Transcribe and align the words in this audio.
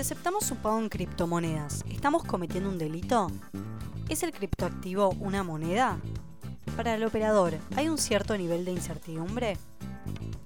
Aceptamos 0.00 0.46
su 0.46 0.56
pago 0.56 0.78
en 0.78 0.88
criptomonedas, 0.88 1.84
¿estamos 1.90 2.24
cometiendo 2.24 2.70
un 2.70 2.78
delito? 2.78 3.30
¿Es 4.08 4.22
el 4.22 4.32
criptoactivo 4.32 5.10
una 5.20 5.42
moneda? 5.42 6.00
Para 6.74 6.94
el 6.94 7.04
operador, 7.04 7.58
¿hay 7.76 7.90
un 7.90 7.98
cierto 7.98 8.34
nivel 8.38 8.64
de 8.64 8.72
incertidumbre? 8.72 9.58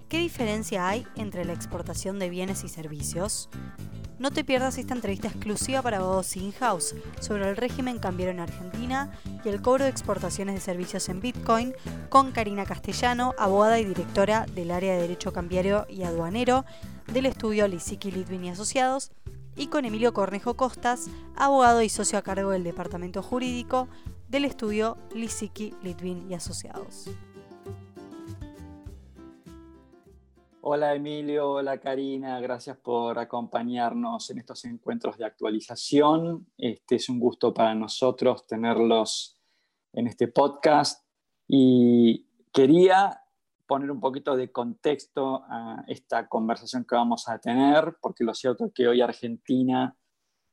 ¿Qué 0.08 0.18
diferencia 0.18 0.88
hay 0.88 1.06
entre 1.14 1.44
la 1.44 1.52
exportación 1.52 2.18
de 2.18 2.30
bienes 2.30 2.64
y 2.64 2.68
servicios? 2.68 3.48
No 4.18 4.32
te 4.32 4.42
pierdas 4.42 4.76
esta 4.76 4.94
entrevista 4.94 5.28
exclusiva 5.28 5.82
para 5.82 5.98
Abogados 5.98 6.36
In-House 6.36 6.96
sobre 7.20 7.48
el 7.48 7.56
régimen 7.56 8.00
cambiario 8.00 8.34
en 8.34 8.40
Argentina 8.40 9.12
y 9.44 9.48
el 9.48 9.62
cobro 9.62 9.84
de 9.84 9.90
exportaciones 9.90 10.56
de 10.56 10.60
servicios 10.60 11.08
en 11.08 11.20
Bitcoin 11.20 11.74
con 12.08 12.32
Karina 12.32 12.64
Castellano, 12.64 13.34
abogada 13.38 13.78
y 13.78 13.84
directora 13.84 14.46
del 14.52 14.72
área 14.72 14.94
de 14.94 15.02
Derecho 15.02 15.32
Cambiario 15.32 15.86
y 15.88 16.02
Aduanero 16.02 16.64
del 17.12 17.26
estudio 17.26 17.68
Lisiki 17.68 18.10
Litvin 18.10 18.46
y 18.46 18.50
Asociados, 18.50 19.12
y 19.56 19.68
con 19.68 19.84
Emilio 19.84 20.12
Cornejo 20.12 20.54
Costas, 20.54 21.08
abogado 21.36 21.82
y 21.82 21.88
socio 21.88 22.18
a 22.18 22.22
cargo 22.22 22.50
del 22.50 22.64
Departamento 22.64 23.22
Jurídico 23.22 23.88
del 24.28 24.44
estudio 24.44 24.96
Lisiki 25.14 25.74
Litvin 25.82 26.30
y 26.30 26.34
Asociados. 26.34 27.10
Hola 30.60 30.94
Emilio, 30.94 31.50
hola 31.50 31.78
Karina, 31.78 32.40
gracias 32.40 32.78
por 32.78 33.18
acompañarnos 33.18 34.30
en 34.30 34.38
estos 34.38 34.64
encuentros 34.64 35.18
de 35.18 35.26
actualización. 35.26 36.46
Este 36.56 36.96
es 36.96 37.10
un 37.10 37.20
gusto 37.20 37.52
para 37.52 37.74
nosotros 37.74 38.46
tenerlos 38.46 39.38
en 39.92 40.06
este 40.06 40.28
podcast 40.28 41.06
y 41.46 42.26
quería 42.50 43.23
poner 43.66 43.90
un 43.90 44.00
poquito 44.00 44.36
de 44.36 44.52
contexto 44.52 45.44
a 45.48 45.84
esta 45.88 46.28
conversación 46.28 46.84
que 46.84 46.94
vamos 46.94 47.28
a 47.28 47.38
tener, 47.38 47.96
porque 48.00 48.24
lo 48.24 48.34
cierto 48.34 48.66
es 48.66 48.72
que 48.72 48.88
hoy 48.88 49.00
Argentina 49.00 49.96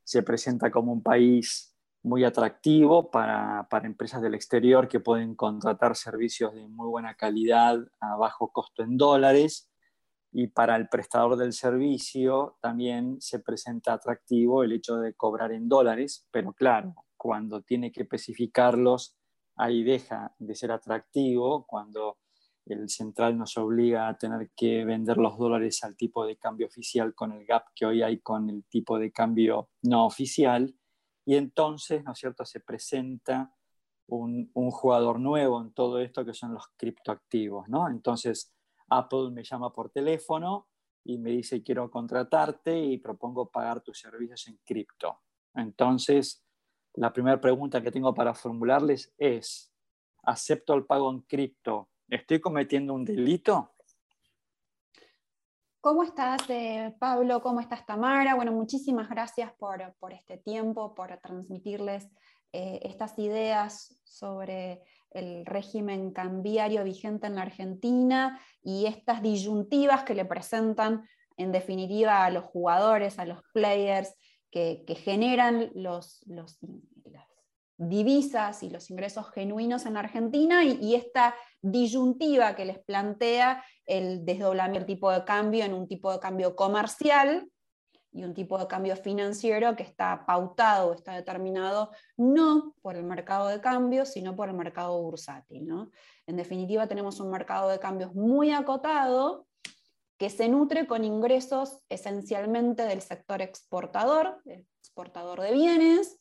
se 0.03 0.23
presenta 0.23 0.71
como 0.71 0.91
un 0.91 1.03
país 1.03 1.75
muy 2.03 2.23
atractivo 2.23 3.11
para, 3.11 3.67
para, 3.69 3.85
empresas 3.85 4.21
del 4.21 4.33
exterior 4.33 4.87
que 4.87 4.99
pueden 4.99 5.35
contratar 5.35 5.95
servicios 5.95 6.53
de 6.53 6.67
muy 6.67 6.87
buena 6.87 7.15
calidad 7.15 7.77
a 7.99 8.15
bajo 8.15 8.51
costo 8.51 8.83
en 8.83 8.97
dólares. 8.97 9.69
Y 10.33 10.47
para 10.47 10.77
el 10.77 10.87
prestador 10.87 11.35
del 11.35 11.53
servicio 11.53 12.57
también 12.61 13.19
se 13.19 13.39
presenta 13.39 13.93
atractivo 13.93 14.63
el 14.63 14.71
hecho 14.71 14.95
de 14.97 15.13
cobrar 15.13 15.51
en 15.51 15.67
dólares, 15.67 16.25
pero 16.31 16.53
claro, 16.53 16.95
cuando 17.17 17.61
tiene 17.61 17.91
que 17.91 18.01
especificarlos, 18.03 19.15
ahí 19.55 19.83
deja 19.83 20.33
de 20.39 20.55
ser 20.55 20.71
atractivo, 20.71 21.67
cuando 21.67 22.17
el 22.65 22.89
central 22.89 23.37
nos 23.37 23.57
obliga 23.57 24.07
a 24.07 24.17
tener 24.17 24.51
que 24.55 24.85
vender 24.85 25.17
los 25.17 25.37
dólares 25.37 25.83
al 25.83 25.95
tipo 25.95 26.25
de 26.25 26.37
cambio 26.37 26.67
oficial 26.67 27.13
con 27.15 27.31
el 27.31 27.45
gap 27.45 27.65
que 27.75 27.85
hoy 27.85 28.01
hay 28.01 28.19
con 28.19 28.49
el 28.49 28.63
tipo 28.65 28.99
de 28.99 29.11
cambio 29.11 29.69
no 29.83 30.05
oficial, 30.05 30.75
y 31.25 31.35
entonces, 31.35 32.03
¿no 32.03 32.13
es 32.13 32.19
cierto?, 32.19 32.45
se 32.45 32.59
presenta 32.59 33.53
un, 34.07 34.49
un 34.53 34.71
jugador 34.71 35.19
nuevo 35.19 35.61
en 35.61 35.73
todo 35.73 35.99
esto 35.99 36.25
que 36.25 36.33
son 36.33 36.53
los 36.53 36.67
criptoactivos, 36.77 37.69
¿no? 37.69 37.87
Entonces, 37.87 38.53
Apple 38.89 39.31
me 39.31 39.43
llama 39.43 39.71
por 39.71 39.89
teléfono 39.89 40.67
y 41.03 41.17
me 41.17 41.31
dice 41.31 41.63
quiero 41.63 41.89
contratarte 41.89 42.77
y 42.77 42.97
propongo 42.97 43.49
pagar 43.49 43.81
tus 43.81 43.99
servicios 43.99 44.47
en 44.47 44.59
cripto. 44.65 45.21
Entonces, 45.53 46.43
la 46.95 47.13
primera 47.13 47.39
pregunta 47.39 47.81
que 47.81 47.91
tengo 47.91 48.13
para 48.13 48.33
formularles 48.33 49.13
es, 49.17 49.71
¿acepto 50.23 50.73
el 50.73 50.85
pago 50.85 51.09
en 51.11 51.21
cripto? 51.21 51.90
¿Estoy 52.11 52.41
cometiendo 52.41 52.93
un 52.93 53.05
delito? 53.05 53.71
¿Cómo 55.79 56.03
estás, 56.03 56.41
eh, 56.49 56.93
Pablo? 56.99 57.41
¿Cómo 57.41 57.61
estás, 57.61 57.85
Tamara? 57.85 58.35
Bueno, 58.35 58.51
muchísimas 58.51 59.09
gracias 59.09 59.53
por, 59.53 59.81
este 60.11 60.37
tiempo, 60.37 60.93
por 60.93 61.17
transmitirles 61.21 62.09
eh, 62.51 62.81
estas 62.83 63.17
ideas 63.17 63.97
sobre 64.03 64.81
el 65.11 65.45
régimen 65.45 66.11
cambiario 66.11 66.83
vigente 66.83 67.27
en 67.27 67.35
la 67.35 67.43
Argentina 67.43 68.37
y 68.61 68.87
estas 68.87 69.21
disyuntivas 69.21 70.03
que 70.03 70.13
le 70.13 70.25
presentan 70.25 71.07
en 71.37 71.53
definitiva 71.53 72.25
a 72.25 72.29
los 72.29 72.43
jugadores, 72.43 73.19
a 73.19 73.25
los 73.25 73.41
players 73.53 74.13
que, 74.51 74.83
generan 75.01 75.71
los, 75.75 76.25
las 76.27 76.59
divisas 77.81 78.61
y 78.61 78.69
los 78.69 78.91
ingresos 78.91 79.31
genuinos 79.31 79.85
en 79.85 79.97
Argentina 79.97 80.63
y, 80.63 80.93
esta 80.93 81.33
disyuntiva 81.61 82.55
que 82.55 82.65
les 82.65 82.79
plantea 82.79 83.63
el 83.85 84.25
desdoblamiento 84.25 84.79
del 84.79 84.87
tipo 84.87 85.11
de 85.11 85.23
cambio 85.23 85.63
en 85.63 85.73
un 85.73 85.87
tipo 85.87 86.11
de 86.11 86.19
cambio 86.19 86.55
comercial 86.55 87.49
y 88.13 88.23
un 88.23 88.33
tipo 88.33 88.57
de 88.57 88.67
cambio 88.67 88.95
financiero 88.97 89.75
que 89.75 89.83
está 89.83 90.25
pautado, 90.25 90.93
está 90.93 91.13
determinado 91.13 91.91
no 92.17 92.75
por 92.81 92.97
el 92.97 93.03
mercado 93.03 93.47
de 93.47 93.61
cambios, 93.61 94.09
sino 94.09 94.35
por 94.35 94.49
el 94.49 94.55
mercado 94.55 95.01
bursátil. 95.01 95.69
En 96.27 96.35
definitiva, 96.35 96.87
tenemos 96.87 97.19
un 97.19 97.31
mercado 97.31 97.69
de 97.69 97.79
cambios 97.79 98.13
muy 98.13 98.51
acotado 98.51 99.47
que 100.17 100.29
se 100.29 100.49
nutre 100.49 100.87
con 100.87 101.03
ingresos 101.03 101.79
esencialmente 101.89 102.83
del 102.83 103.01
sector 103.01 103.41
exportador, 103.41 104.41
el 104.45 104.67
exportador 104.79 105.41
de 105.41 105.53
bienes, 105.53 106.19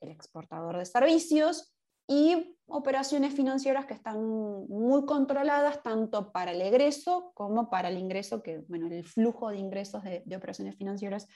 el 0.00 0.10
exportador 0.10 0.78
de 0.78 0.86
servicios 0.86 1.75
y 2.06 2.56
operaciones 2.68 3.34
financieras 3.34 3.86
que 3.86 3.94
están 3.94 4.22
muy 4.68 5.04
controladas 5.06 5.82
tanto 5.82 6.32
para 6.32 6.52
el 6.52 6.60
egreso 6.60 7.32
como 7.34 7.70
para 7.70 7.88
el 7.88 7.98
ingreso, 7.98 8.42
que 8.42 8.58
bueno, 8.68 8.88
el 8.88 9.04
flujo 9.04 9.50
de 9.50 9.58
ingresos 9.58 10.02
de, 10.02 10.36
operaciones 10.36 10.76
financieras 10.76 11.28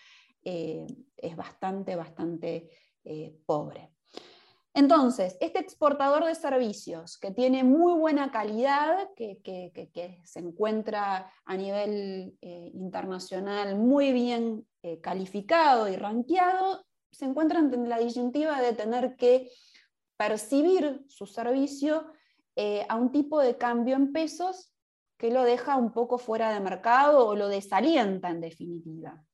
eh, 0.42 0.86
es 1.16 1.36
bastante, 1.36 1.94
bastante 1.94 2.70
eh, 3.04 3.36
pobre. 3.46 3.92
Entonces, 4.72 5.36
este 5.40 5.58
exportador 5.58 6.24
de 6.24 6.34
servicios 6.34 7.18
que 7.18 7.32
tiene 7.32 7.64
muy 7.64 7.98
buena 7.98 8.30
calidad, 8.30 9.08
que, 9.16 9.40
se 10.24 10.38
encuentra 10.38 11.32
a 11.44 11.56
nivel 11.56 12.36
eh, 12.40 12.70
internacional 12.72 13.76
muy 13.76 14.12
bien 14.12 14.64
calificado 15.02 15.88
y 15.88 15.96
ranqueado, 15.96 16.84
se 17.10 17.24
encuentra 17.24 17.58
en 17.58 17.88
la 17.88 17.98
disyuntiva 17.98 18.62
de 18.62 18.72
tener 18.72 19.16
que 19.16 19.50
percibir 20.20 21.02
su 21.08 21.24
servicio 21.24 22.12
eh, 22.54 22.84
a 22.90 22.96
un 22.96 23.10
tipo 23.10 23.40
de 23.40 23.56
cambio 23.56 23.96
en 23.96 24.12
pesos 24.12 24.70
que 25.16 25.30
lo 25.30 25.44
deja 25.44 25.76
un 25.76 25.92
poco 25.94 26.18
fuera 26.18 26.52
de 26.52 26.60
mercado 26.60 27.26
o 27.26 27.34
lo 27.34 27.48
desalienta 27.48 28.28
en 28.28 28.42
definitiva. 28.42 29.24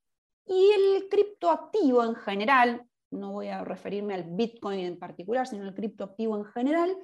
Y 0.44 0.70
el 0.70 1.08
criptoactivo 1.08 2.04
en 2.04 2.14
general, 2.14 2.88
no 3.10 3.32
voy 3.32 3.48
a 3.48 3.64
referirme 3.64 4.14
al 4.14 4.30
Bitcoin 4.30 4.78
en 4.78 4.96
particular, 4.96 5.48
sino 5.48 5.64
el 5.64 5.74
criptoactivo 5.74 6.36
en 6.36 6.44
general, 6.44 6.96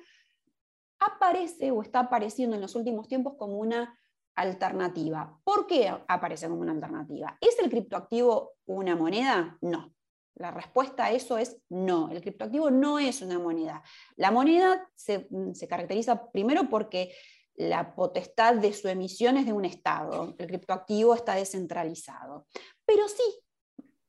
aparece 1.01 1.73
o 1.73 1.83
está 1.83 2.01
apareciendo 2.01 2.55
en 2.55 2.63
los 2.63 2.77
últimos 2.77 3.09
tiempos 3.09 3.35
como 3.37 3.59
una 3.59 3.99
alternativa. 4.37 5.41
¿Por 5.43 5.67
qué 5.67 5.93
aparece 6.07 6.49
como 6.49 6.61
una 6.61 6.71
alternativa? 6.71 7.37
¿Es 7.41 7.59
el 7.59 7.69
criptoactivo 7.69 8.53
una 8.65 8.95
moneda? 8.95 9.59
No. 9.61 9.93
La 10.35 10.51
respuesta 10.51 11.07
a 11.07 11.11
eso 11.11 11.37
es 11.39 11.59
no. 11.69 12.11
El 12.11 12.21
criptoactivo 12.21 12.71
no 12.71 12.99
es 12.99 13.21
una 13.23 13.39
moneda. 13.39 13.83
La 14.17 14.31
moneda 14.31 14.89
mm, 15.31 15.53
se, 15.53 15.69
caracteriza 15.69 16.31
primero 16.31 16.69
porque 16.69 17.15
la 17.55 17.95
potestad 17.95 18.55
de 18.55 18.73
su 18.73 18.89
emisión 18.89 19.37
es 19.37 19.47
de 19.47 19.53
un 19.53 19.65
Estado. 19.65 20.35
El 20.39 20.47
criptoactivo 20.47 21.15
está 21.15 21.35
descentralizado. 21.35 22.47
Pero 22.85 23.09
sí, 23.09 23.23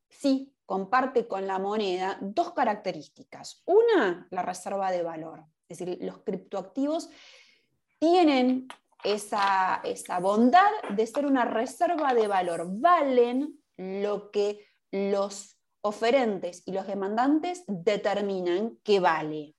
sí, 0.10 0.56
comparte 0.66 1.28
con 1.28 1.46
la 1.46 1.60
moneda 1.60 2.18
dos 2.22 2.54
características. 2.54 3.62
Una, 3.66 4.28
la 4.32 4.42
reserva 4.44 4.92
de 4.92 5.04
valor. 5.04 5.44
Es 5.68 5.80
decir, 5.80 5.98
los 6.02 6.20
criptoactivos 6.20 7.10
tienen 8.00 8.68
esa, 9.04 9.82
esa 9.84 10.20
bondad 10.20 10.72
de 10.96 11.06
ser 11.06 11.26
una 11.26 11.44
reserva 11.44 12.14
de 12.14 12.28
valor. 12.28 12.66
Valen 12.70 13.60
lo 13.76 14.32
que 14.32 14.66
los 14.92 15.58
oferentes 15.84 16.64
y 16.66 16.72
los 16.72 16.88
demandantes 16.88 17.64
determinan 17.68 18.80
qué 18.84 19.00
vale. 19.00 19.56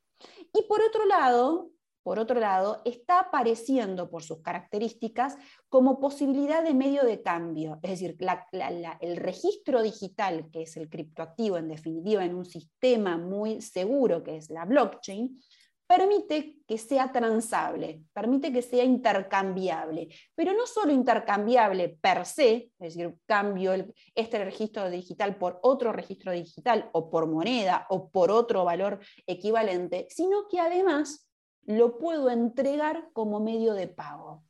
Y 0.52 0.62
por 0.68 0.80
otro 0.82 1.04
lado, 1.04 1.70
por 2.02 2.18
otro 2.18 2.38
lado, 2.38 2.82
está 2.84 3.18
apareciendo 3.18 4.10
por 4.10 4.22
sus 4.22 4.42
características 4.42 5.38
como 5.70 6.00
posibilidad 6.00 6.62
de 6.62 6.74
medio 6.74 7.04
de 7.04 7.22
cambio, 7.22 7.78
es 7.82 7.90
decir, 7.92 8.18
el 9.00 9.16
registro 9.16 9.82
digital, 9.82 10.50
que 10.52 10.62
es 10.62 10.76
el 10.76 10.90
criptoactivo 10.90 11.56
en 11.56 11.68
definitiva 11.68 12.24
en 12.24 12.34
un 12.34 12.44
sistema 12.44 13.16
muy 13.16 13.62
seguro 13.62 14.22
que 14.22 14.36
es 14.36 14.50
la 14.50 14.66
blockchain, 14.66 15.40
permite 15.86 16.58
que 16.66 16.78
sea 16.78 17.12
transable, 17.12 18.04
permite 18.12 18.52
que 18.52 18.62
sea 18.62 18.84
intercambiable, 18.84 20.08
pero 20.34 20.52
no 20.52 20.66
solo 20.66 20.92
intercambiable 20.92 21.98
per 22.00 22.24
se, 22.24 22.70
es 22.78 22.94
decir, 22.94 23.14
cambio 23.26 23.72
este 24.14 24.44
registro 24.44 24.88
digital 24.88 25.36
por 25.36 25.60
otro 25.62 25.92
registro 25.92 26.32
digital 26.32 26.88
o 26.92 27.10
por 27.10 27.26
moneda 27.26 27.86
o 27.90 28.08
por 28.08 28.30
otro 28.30 28.64
valor 28.64 29.00
equivalente, 29.26 30.06
sino 30.10 30.48
que 30.48 30.58
además 30.58 31.28
lo 31.66 31.98
puedo 31.98 32.30
entregar 32.30 33.10
como 33.12 33.40
medio 33.40 33.74
de 33.74 33.88
pago. 33.88 34.44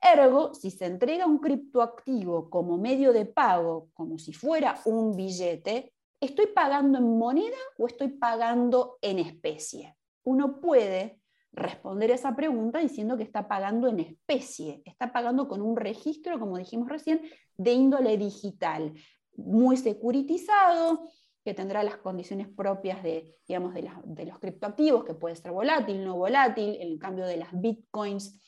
Ergo, 0.00 0.54
si 0.54 0.70
se 0.70 0.86
entrega 0.86 1.26
un 1.26 1.38
criptoactivo 1.38 2.48
como 2.48 2.78
medio 2.78 3.12
de 3.12 3.26
pago, 3.26 3.90
como 3.92 4.18
si 4.18 4.32
fuera 4.32 4.80
un 4.86 5.14
billete, 5.14 5.92
¿estoy 6.20 6.46
pagando 6.46 6.98
en 6.98 7.18
moneda 7.18 7.56
o 7.78 7.86
estoy 7.86 8.08
pagando 8.08 8.96
en 9.02 9.18
especie? 9.18 9.94
Uno 10.24 10.60
puede 10.60 11.20
responder 11.52 12.10
esa 12.10 12.36
pregunta 12.36 12.78
diciendo 12.78 13.16
que 13.16 13.22
está 13.22 13.48
pagando 13.48 13.88
en 13.88 14.00
especie, 14.00 14.82
está 14.84 15.12
pagando 15.12 15.48
con 15.48 15.62
un 15.62 15.76
registro, 15.76 16.38
como 16.38 16.58
dijimos 16.58 16.88
recién, 16.88 17.22
de 17.56 17.72
índole 17.72 18.16
digital, 18.16 18.94
muy 19.36 19.76
securitizado, 19.76 21.08
que 21.44 21.54
tendrá 21.54 21.82
las 21.82 21.96
condiciones 21.96 22.48
propias 22.48 23.02
de, 23.02 23.34
digamos, 23.48 23.74
de, 23.74 24.26
los 24.26 24.38
criptoactivos, 24.38 25.04
que 25.04 25.14
puede 25.14 25.36
ser 25.36 25.52
volátil, 25.52 26.04
no 26.04 26.16
volátil, 26.16 26.76
en 26.80 26.98
cambio 26.98 27.26
de 27.26 27.38
las 27.38 27.48
bitcoins 27.52 28.38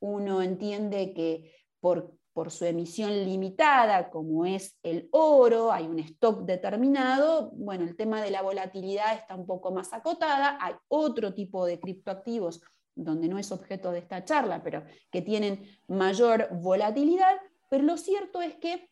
uno 0.00 0.42
entiende 0.42 1.12
que 1.14 1.52
por, 1.78 2.16
por, 2.32 2.50
su 2.50 2.64
emisión 2.64 3.10
limitada, 3.24 4.10
como 4.10 4.46
es 4.46 4.78
el 4.82 5.08
oro, 5.12 5.72
hay 5.72 5.86
un 5.86 5.98
stock 5.98 6.42
determinado, 6.44 7.50
bueno, 7.52 7.84
el 7.84 7.96
tema 7.96 8.22
de 8.22 8.30
la 8.30 8.42
volatilidad 8.42 9.14
está 9.14 9.34
un 9.34 9.46
poco 9.46 9.70
más 9.70 9.92
acotada, 9.92 10.58
hay 10.60 10.74
otro 10.88 11.34
tipo 11.34 11.66
de 11.66 11.78
criptoactivos 11.78 12.60
donde 12.94 13.28
no 13.28 13.38
es 13.38 13.52
objeto 13.52 13.92
de 13.92 14.00
esta 14.00 14.24
charla, 14.24 14.62
pero 14.62 14.84
que 15.10 15.22
tienen 15.22 15.64
mayor 15.86 16.48
volatilidad, 16.52 17.36
pero 17.68 17.84
lo 17.84 17.96
cierto 17.96 18.42
es 18.42 18.56
que 18.56 18.90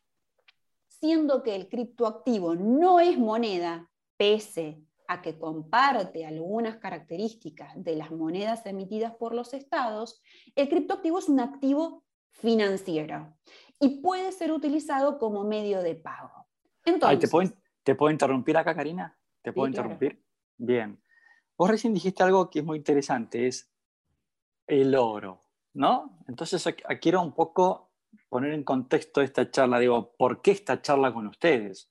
siendo 0.87 1.43
que 1.43 1.55
el 1.55 1.69
criptoactivo 1.69 2.55
no 2.55 3.01
es 3.01 3.19
moneda, 3.19 3.89
pese 4.17 4.83
a 5.09 5.23
que 5.23 5.39
comparte 5.39 6.27
algunas 6.27 6.77
características 6.77 7.73
de 7.83 7.97
las 7.97 8.11
monedas 8.11 8.67
emitidas 8.67 9.15
por 9.15 9.35
los 9.35 9.55
estados, 9.55 10.21
el 10.55 10.69
criptoactivo 10.69 11.19
es 11.19 11.29
un 11.29 11.41
activo 11.41 12.05
financiero 12.31 13.37
y 13.81 14.01
puede 14.01 14.33
ser 14.33 14.53
utilizado 14.53 15.19
como 15.19 15.45
medio 15.45 15.83
de 15.83 15.95
pago. 15.95 16.47
Entonces, 16.85 17.19
¿te, 17.83 17.95
puedo, 17.95 18.11
interrumpir 18.11 18.57
acá, 18.57 18.75
Karina? 18.75 19.17
¿Te 19.43 19.53
puedo 19.53 19.69
interrumpir? 19.69 20.23
Bien. 20.57 21.03
Vos 21.57 21.71
recién 21.71 21.95
dijiste 21.95 22.23
algo 22.23 22.51
que 22.51 22.61
es 22.61 22.65
muy 22.65 22.79
interesante, 22.79 23.47
es 23.47 23.71
el 24.67 24.95
oro, 24.95 25.43
¿no? 25.75 26.19
Entonces 26.29 26.75
quiero 27.01 27.21
un 27.23 27.33
poco 27.33 27.91
poner 28.29 28.53
en 28.53 28.65
contexto 28.65 29.21
esta 29.21 29.51
charla, 29.51 29.79
digo, 29.79 30.15
¿por 30.17 30.41
qué 30.41 30.53
esta 30.53 30.81
charla 30.81 31.13
con 31.13 31.27
ustedes? 31.27 31.91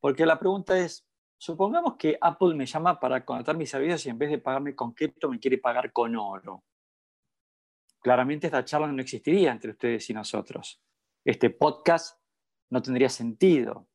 Porque 0.00 0.26
la 0.26 0.38
pregunta 0.38 0.78
es, 0.78 1.06
Supongamos 1.44 1.96
que 1.96 2.16
Apple 2.22 2.54
me 2.54 2.64
llama 2.64 2.98
para 2.98 3.22
contratar 3.22 3.54
mis 3.54 3.68
servicios 3.68 4.06
y 4.06 4.08
en 4.08 4.16
vez 4.16 4.30
de 4.30 4.38
pagarme 4.38 4.74
con 4.74 4.92
cripto 4.92 5.28
me 5.28 5.38
quiere 5.38 5.58
pagar 5.58 5.92
con 5.92 6.16
oro. 6.16 6.64
Claramente 8.04 8.48
esta 8.48 8.66
charla 8.66 8.88
no 8.88 9.00
existiría 9.00 9.50
entre 9.50 9.70
ustedes 9.70 10.10
y 10.10 10.12
nosotros. 10.12 10.78
Este 11.24 11.48
podcast 11.48 12.20
no 12.68 12.82
tendría 12.82 13.08
sentido 13.08 13.88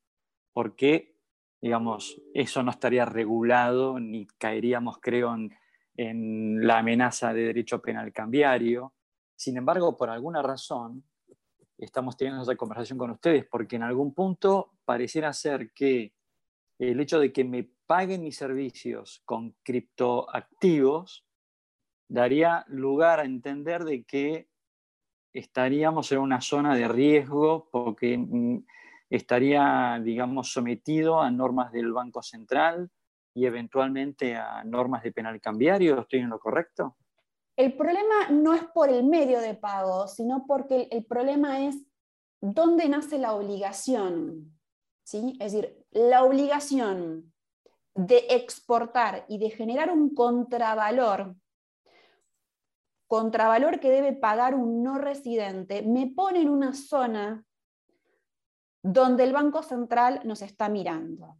porque, 0.51 1.15
digamos, 1.61 2.19
eso 2.33 2.63
no 2.63 2.71
estaría 2.71 3.05
regulado 3.05 3.99
ni 3.99 4.25
caeríamos, 4.25 4.97
creo, 4.99 5.35
en, 5.95 6.65
la 6.65 6.79
amenaza 6.79 7.35
de 7.35 7.41
derecho 7.41 7.83
penal 7.83 8.11
cambiario. 8.11 8.95
Sin 9.35 9.57
embargo, 9.57 9.95
por 9.95 10.09
alguna 10.09 10.41
razón, 10.41 11.03
estamos 11.77 12.17
teniendo 12.17 12.41
esta 12.41 12.55
conversación 12.55 12.97
con 12.97 13.11
ustedes 13.11 13.45
porque 13.45 13.75
en 13.75 13.83
algún 13.83 14.15
punto 14.15 14.71
pareciera 14.85 15.31
ser 15.33 15.71
que 15.71 16.15
el 16.79 16.99
hecho 16.99 17.19
de 17.19 17.31
que 17.31 17.43
me 17.43 17.69
paguen 17.85 18.23
mis 18.23 18.37
servicios 18.37 19.21
con 19.23 19.55
criptoactivos 19.61 21.28
daría 22.09 22.65
lugar 22.67 23.21
a 23.21 23.25
entender 23.25 23.85
de 23.85 24.03
que 24.03 24.49
estaríamos 25.33 26.11
en 26.11 26.19
una 26.19 26.41
zona 26.41 26.75
de 26.75 26.87
riesgo 26.87 27.69
porque 27.71 28.17
mm, 28.17 28.65
estaría, 29.09 30.01
digamos, 30.03 30.51
sometido 30.51 31.21
a 31.21 31.31
normas 31.31 31.71
del 31.71 31.93
Banco 31.93 32.21
Central 32.21 32.89
y 33.33 33.45
eventualmente 33.45 34.35
a 34.35 34.63
normas 34.63 35.03
de 35.03 35.11
penal 35.11 35.39
cambiario. 35.39 36.01
¿Estoy 36.01 36.19
en 36.19 36.29
lo 36.29 36.39
correcto? 36.39 36.97
El 37.55 37.75
problema 37.75 38.29
no 38.31 38.53
es 38.53 38.63
por 38.63 38.89
el 38.89 39.03
medio 39.03 39.39
de 39.39 39.53
pago, 39.53 40.07
sino 40.07 40.45
porque 40.47 40.87
el 40.91 41.05
problema 41.05 41.65
es 41.67 41.77
dónde 42.41 42.89
nace 42.89 43.19
la 43.19 43.33
obligación. 43.33 44.57
¿sí? 45.03 45.37
Es 45.39 45.53
decir, 45.53 45.85
la 45.91 46.23
obligación 46.23 47.33
de 47.95 48.25
exportar 48.29 49.25
y 49.27 49.39
de 49.39 49.49
generar 49.49 49.91
un 49.91 50.15
contravalor, 50.15 51.35
contravalor 53.09 53.79
que 53.79 53.89
debe 53.89 54.13
pagar 54.13 54.53
un 54.53 54.83
no 54.83 54.99
residente, 54.99 55.81
me 55.81 56.07
pone 56.07 56.41
en 56.41 56.49
una 56.49 56.75
zona 56.75 57.43
donde 58.83 59.23
el 59.23 59.33
Banco 59.33 59.63
Central 59.63 60.21
nos 60.25 60.43
está 60.43 60.69
mirando. 60.69 61.35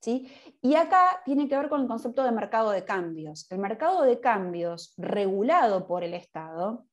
¿sí? 0.00 0.32
Y 0.62 0.76
acá 0.76 1.20
tiene 1.26 1.46
que 1.46 1.58
ver 1.58 1.68
con 1.68 1.82
el 1.82 1.88
concepto 1.88 2.24
de 2.24 2.32
mercado 2.32 2.70
de 2.70 2.86
cambios. 2.86 3.46
El 3.50 3.58
mercado 3.58 4.02
de 4.02 4.18
cambios 4.18 4.94
regulado 4.96 5.86
por 5.86 6.04
el 6.04 6.14
Estado 6.14 6.86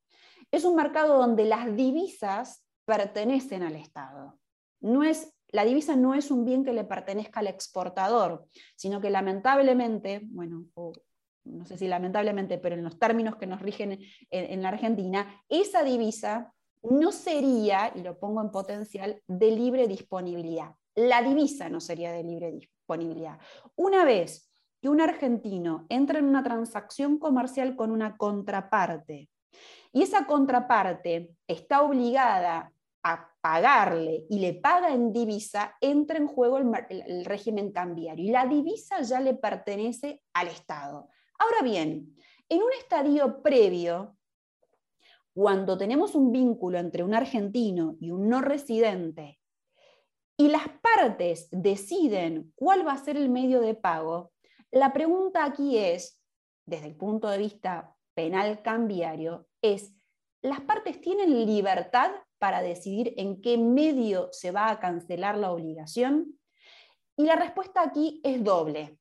es 0.51 0.65
un 0.65 0.75
mercado 0.75 1.17
donde 1.17 1.45
las 1.45 1.73
divisas 1.73 2.65
pertenecen 2.83 3.63
al 3.63 3.77
Estado. 3.77 4.37
No 4.81 5.03
es 5.03 5.33
la 5.53 5.65
divisa 5.65 5.95
no 5.95 6.15
es 6.15 6.31
un 6.31 6.45
bien 6.45 6.63
que 6.63 6.73
le 6.73 6.85
pertenezca 6.85 7.41
al 7.41 7.47
exportador, 7.47 8.47
sino 8.75 9.01
que 9.01 9.09
lamentablemente, 9.09 10.21
bueno, 10.23 10.65
no 11.43 11.65
sé 11.65 11.77
si 11.77 11.87
lamentablemente, 11.87 12.57
pero 12.57 12.75
en 12.75 12.83
los 12.83 12.99
términos 12.99 13.35
que 13.35 13.47
nos 13.47 13.61
rigen 13.61 13.99
en, 14.29 14.61
la 14.61 14.69
Argentina, 14.69 15.43
esa 15.49 15.83
divisa 15.83 16.53
no 16.83 17.11
sería, 17.11 17.91
y 17.95 18.01
lo 18.01 18.19
pongo 18.19 18.41
en 18.41 18.51
potencial, 18.51 19.21
de 19.27 19.51
libre 19.51 19.87
disponibilidad. 19.87 20.71
La 20.95 21.21
divisa 21.21 21.69
no 21.69 21.79
sería 21.79 22.11
de 22.11 22.23
libre 22.23 22.51
disponibilidad. 22.51 23.39
Una 23.75 24.03
vez 24.05 24.51
que 24.81 24.89
un 24.89 25.01
argentino 25.01 25.85
entra 25.89 26.19
en 26.19 26.25
una 26.25 26.43
transacción 26.43 27.17
comercial 27.17 27.75
con 27.75 27.91
una 27.91 28.17
contraparte 28.17 29.29
y 29.93 30.03
esa 30.03 30.25
contraparte 30.25 31.35
está 31.47 31.83
obligada 31.83 32.71
a 33.03 33.29
pagarle 33.41 34.25
y 34.29 34.39
le 34.39 34.53
paga 34.53 34.93
en 34.93 35.11
divisa, 35.11 35.75
entra 35.81 36.17
en 36.17 36.27
juego 36.27 36.59
el, 36.59 37.25
régimen 37.25 37.71
cambiario 37.71 38.25
y 38.25 38.31
la 38.31 38.45
divisa 38.45 39.01
ya 39.01 39.19
le 39.19 39.33
pertenece 39.33 40.21
al 40.33 40.47
Estado. 40.47 41.09
Ahora 41.41 41.63
bien, 41.63 42.15
en 42.49 42.61
un 42.61 42.71
estadio 42.73 43.41
previo, 43.41 44.15
cuando 45.33 45.75
tenemos 45.75 46.13
un 46.13 46.31
vínculo 46.31 46.77
entre 46.77 47.03
un 47.03 47.15
argentino 47.15 47.95
y 47.99 48.11
un 48.11 48.29
no 48.29 48.41
residente 48.41 49.39
y 50.37 50.49
las 50.49 50.69
partes 50.83 51.47
deciden 51.49 52.53
cuál 52.53 52.85
va 52.85 52.93
a 52.93 53.03
ser 53.03 53.17
el 53.17 53.29
medio 53.29 53.59
de 53.59 53.73
pago, 53.73 54.33
la 54.69 54.93
pregunta 54.93 55.43
aquí 55.43 55.79
es, 55.79 56.21
desde 56.67 56.85
el 56.85 56.95
punto 56.95 57.27
de 57.27 57.39
vista 57.39 57.95
penal 58.13 58.61
cambiario, 58.61 59.47
es, 59.63 59.95
¿las 60.43 60.61
partes 60.61 61.01
tienen 61.01 61.47
libertad 61.47 62.11
para 62.37 62.61
decidir 62.61 63.15
en 63.17 63.41
qué 63.41 63.57
medio 63.57 64.29
se 64.31 64.51
va 64.51 64.69
a 64.69 64.79
cancelar 64.79 65.39
la 65.39 65.51
obligación? 65.51 66.39
Y 67.17 67.23
la 67.23 67.35
respuesta 67.35 67.81
aquí 67.81 68.21
es 68.23 68.43
doble. 68.43 69.00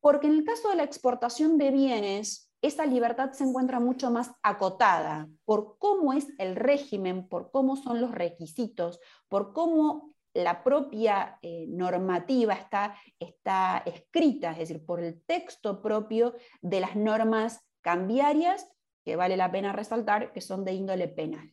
Porque 0.00 0.26
en 0.26 0.34
el 0.34 0.44
caso 0.44 0.70
de 0.70 0.76
la 0.76 0.82
exportación 0.84 1.58
de 1.58 1.70
bienes, 1.70 2.50
esa 2.62 2.84
libertad 2.84 3.32
se 3.32 3.44
encuentra 3.44 3.80
mucho 3.80 4.10
más 4.10 4.32
acotada 4.42 5.28
por 5.44 5.78
cómo 5.78 6.12
es 6.12 6.28
el 6.38 6.56
régimen, 6.56 7.28
por 7.28 7.50
cómo 7.50 7.76
son 7.76 8.00
los 8.00 8.10
requisitos, 8.10 9.00
por 9.28 9.52
cómo 9.52 10.14
la 10.34 10.62
propia 10.62 11.38
eh, 11.42 11.66
normativa 11.68 12.54
está, 12.54 12.94
está 13.18 13.82
escrita, 13.86 14.52
es 14.52 14.58
decir, 14.58 14.84
por 14.84 15.00
el 15.00 15.22
texto 15.24 15.82
propio 15.82 16.34
de 16.60 16.80
las 16.80 16.96
normas 16.96 17.60
cambiarias, 17.80 18.70
que 19.04 19.16
vale 19.16 19.36
la 19.36 19.50
pena 19.50 19.72
resaltar 19.72 20.32
que 20.32 20.40
son 20.40 20.64
de 20.64 20.74
índole 20.74 21.08
penal. 21.08 21.50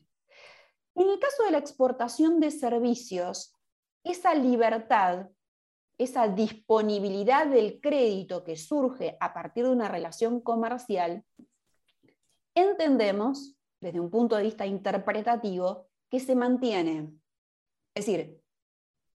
En 0.96 1.10
el 1.10 1.20
caso 1.20 1.44
de 1.44 1.52
la 1.52 1.58
exportación 1.58 2.40
de 2.40 2.52
servicios, 2.52 3.56
esa 4.04 4.34
libertad, 4.36 5.28
esa 5.98 6.28
disponibilidad 6.28 7.48
del 7.48 7.80
crédito 7.82 8.44
que 8.44 8.56
surge 8.56 9.18
a 9.20 9.34
partir 9.34 9.66
de 9.66 9.72
una 9.72 9.88
relación 9.88 10.42
comercial, 10.42 11.24
entendemos, 12.54 13.56
desde 13.82 14.00
un 14.00 14.10
punto 14.10 14.36
de 14.36 14.44
vista 14.44 14.66
interpretativo, 14.66 15.88
que 16.10 16.20
se 16.20 16.36
mantiene. 16.36 17.12
Es 17.96 18.06
decir, 18.06 18.40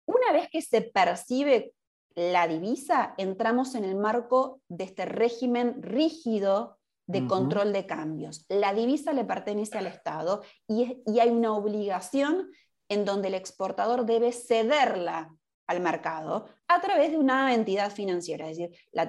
una 0.06 0.32
vez 0.32 0.48
que 0.50 0.62
se 0.62 0.82
percibe 0.82 1.74
la 2.14 2.46
divisa, 2.46 3.14
entramos 3.16 3.74
en 3.74 3.84
el 3.84 3.96
marco 3.96 4.60
de 4.68 4.84
este 4.84 5.06
régimen 5.06 5.82
rígido 5.82 6.78
de 7.06 7.26
control 7.26 7.72
de 7.72 7.86
cambios. 7.86 8.44
La 8.48 8.72
divisa 8.74 9.12
le 9.12 9.24
pertenece 9.24 9.76
al 9.78 9.86
Estado 9.86 10.42
y, 10.66 11.02
hay 11.20 11.28
una 11.28 11.54
obligación 11.54 12.50
en 12.88 13.04
donde 13.04 13.28
el 13.28 13.34
exportador 13.34 14.06
debe 14.06 14.32
cederla 14.32 15.34
al 15.66 15.80
mercado 15.80 16.46
a 16.68 16.80
través 16.80 17.10
de 17.10 17.18
una 17.18 17.54
entidad 17.54 17.90
financiera. 17.90 18.48
Es 18.48 18.58
decir, 18.58 18.76
la, 18.92 19.02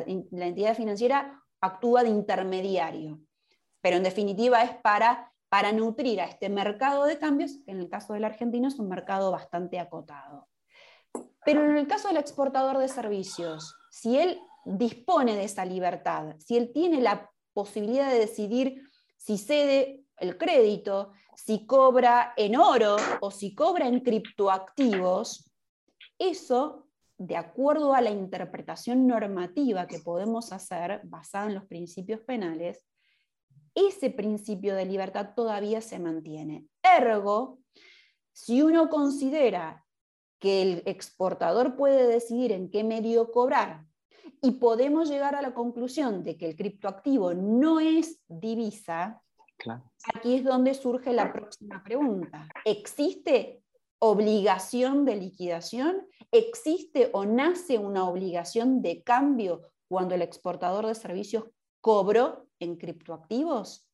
entidad 0.46 0.76
financiera 0.76 1.44
actúa 1.62 2.04
de 2.04 2.10
intermediario, 2.10 3.20
pero 3.82 3.98
en 3.98 4.04
definitiva 4.04 4.64
es 4.64 4.76
para, 4.78 5.32
para 5.50 5.72
nutrir 5.72 6.22
a 6.22 6.26
este 6.26 6.50
mercado 6.50 7.06
de 7.06 7.18
cambios, 7.18 7.60
que 7.66 7.72
en 7.72 7.80
el 7.80 7.90
caso 7.90 8.14
del 8.14 8.26
argentino 8.26 8.68
es 8.68 8.80
un 8.80 8.90
mercado 8.90 9.32
bastante 9.32 9.80
acotado. 9.80 10.48
Pero 11.46 11.64
en 11.64 11.78
el 11.78 11.88
caso 11.88 12.08
del 12.08 12.18
exportador 12.18 12.78
de 12.78 12.88
servicios, 12.88 13.76
si 13.92 14.18
él 14.18 14.40
dispone 14.66 15.36
de 15.36 15.44
esa 15.44 15.66
libertad, 15.66 16.36
si 16.40 16.58
él 16.58 16.72
tiene 16.74 17.02
la 17.02 17.30
posibilidad 17.54 18.10
de 18.10 18.20
decidir 18.20 18.82
si 19.18 19.38
cede 19.38 20.04
el 20.18 20.38
crédito, 20.38 21.12
si 21.36 21.66
cobra 21.66 22.34
en 22.38 22.56
oro 22.56 22.96
o 23.22 23.32
si 23.32 23.54
cobra 23.54 23.88
en 23.88 24.00
criptoactivos, 24.00 25.53
eso, 26.20 26.88
de 27.18 27.38
acuerdo 27.38 27.94
a 27.94 28.02
la 28.02 28.12
interpretación 28.12 29.08
normativa 29.08 29.88
que 29.88 30.00
podemos 30.00 30.52
hacer 30.52 31.02
basada 31.04 31.48
en 31.48 31.56
los 31.56 31.66
principios 31.66 32.22
penales, 32.22 32.86
ese 33.76 34.10
principio 34.10 34.76
de 34.76 34.86
libertad 34.86 35.30
todavía 35.36 35.82
se 35.82 36.00
mantiene. 36.00 36.66
Ergo, 36.82 37.60
si 38.32 38.62
uno 38.62 38.90
considera 38.90 39.84
que 40.40 40.62
el 40.62 40.84
exportador 40.86 41.76
puede 41.76 42.06
decidir 42.08 42.52
en 42.52 42.70
qué 42.70 42.84
medio 42.84 43.32
cobrar 43.32 43.86
y 44.42 44.52
podemos 44.52 45.10
llegar 45.10 45.36
a 45.36 45.42
la 45.42 45.54
conclusión 45.54 46.24
de 46.24 46.38
que 46.38 46.48
el 46.48 46.56
criptoactivo 46.56 47.34
no 47.34 47.80
es 47.80 48.22
divisa, 48.28 49.22
aquí 50.14 50.36
es 50.36 50.44
donde 50.44 50.74
surge 50.74 51.14
la 51.14 51.32
próxima 51.32 51.82
pregunta. 51.84 52.48
¿Existe 52.66 53.63
obligación 54.06 55.06
de 55.06 55.16
liquidación? 55.16 56.06
¿Existe 56.30 57.10
o 57.14 57.24
nace 57.24 57.78
una 57.78 58.08
obligación 58.10 58.82
de 58.82 59.02
cambio 59.02 59.62
cuando 59.88 60.14
el 60.14 60.22
exportador 60.22 60.86
de 60.88 60.96
servicios 60.96 61.46
cobró 61.80 62.48
en 62.60 62.76
criptoactivos? 62.76 63.88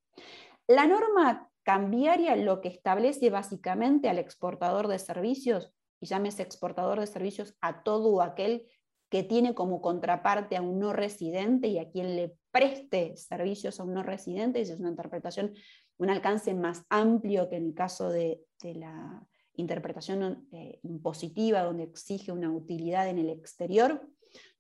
La 0.68 0.88
norma 0.88 1.52
cambiaria 1.62 2.36
lo 2.36 2.60
que 2.60 2.70
establece 2.70 3.30
básicamente 3.30 4.10
al 4.10 4.18
exportador 4.18 4.88
de 4.88 4.98
servicios, 4.98 5.72
y 6.02 6.08
llámese 6.08 6.42
exportador 6.42 7.00
de 7.00 7.06
servicios 7.06 7.56
a 7.62 7.84
todo 7.84 8.24
aquel 8.24 8.66
que 9.10 9.22
tiene 9.22 9.54
como 9.54 9.80
contraparte 9.80 10.58
a 10.58 10.64
un 10.64 10.80
no 10.80 10.92
residente 10.92 11.68
y 11.68 11.78
a 11.78 11.92
quien 11.92 12.16
le 12.16 12.36
preste 12.50 13.16
servicios 13.16 13.80
a 13.80 13.84
un 13.84 13.94
no 13.94 14.02
residente, 14.02 14.62
es 14.62 14.72
una 14.80 14.90
interpretación, 14.90 15.54
un 15.98 16.10
alcance 16.10 16.56
más 16.56 16.84
amplio 16.90 17.48
que 17.48 17.58
en 17.58 17.68
el 17.68 17.74
caso 17.76 18.10
de, 18.10 18.42
la 18.64 19.24
interpretación 19.56 20.48
eh, 20.52 20.80
impositiva, 20.84 21.64
donde 21.64 21.84
exige 21.84 22.32
una 22.32 22.52
utilidad 22.52 23.08
en 23.10 23.20
el 23.20 23.30
exterior, 23.30 24.08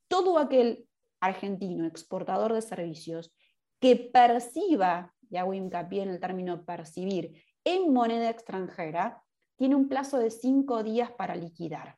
todo 0.07 0.37
aquel 0.37 0.87
argentino 1.19 1.85
exportador 1.85 2.53
de 2.53 2.61
servicios 2.61 3.33
que 3.79 3.95
perciba, 3.95 5.13
y 5.29 5.37
hago 5.37 5.53
hincapié 5.53 6.03
en 6.03 6.09
el 6.09 6.19
término 6.19 6.65
percibir, 6.65 7.43
en 7.63 7.93
moneda 7.93 8.29
extranjera, 8.29 9.23
tiene 9.55 9.75
un 9.75 9.89
plazo 9.89 10.17
de 10.17 10.31
cinco 10.31 10.83
días 10.83 11.11
para 11.11 11.35
liquidar. 11.35 11.97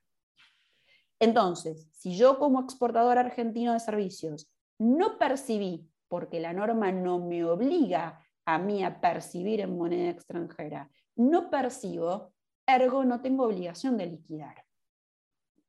Entonces, 1.20 1.88
si 1.94 2.18
yo 2.18 2.40
como 2.40 2.60
exportador 2.62 3.20
argentino 3.20 3.74
de 3.74 3.80
servicios 3.80 4.52
no 4.80 5.20
percibí, 5.20 5.88
porque 6.08 6.40
la 6.40 6.54
norma 6.54 6.92
no 6.92 7.20
me 7.20 7.46
obliga 7.46 8.20
a 8.46 8.58
mí 8.58 8.84
a 8.84 9.00
percibir 9.00 9.62
en 9.62 9.78
moneda 9.78 10.10
extranjera, 10.10 10.90
no 11.16 11.52
percibo, 11.52 12.34
ergo 12.68 13.04
no 13.04 13.22
tengo 13.22 13.46
obligación 13.46 13.98
de 13.98 14.08
liquidar. 14.08 14.66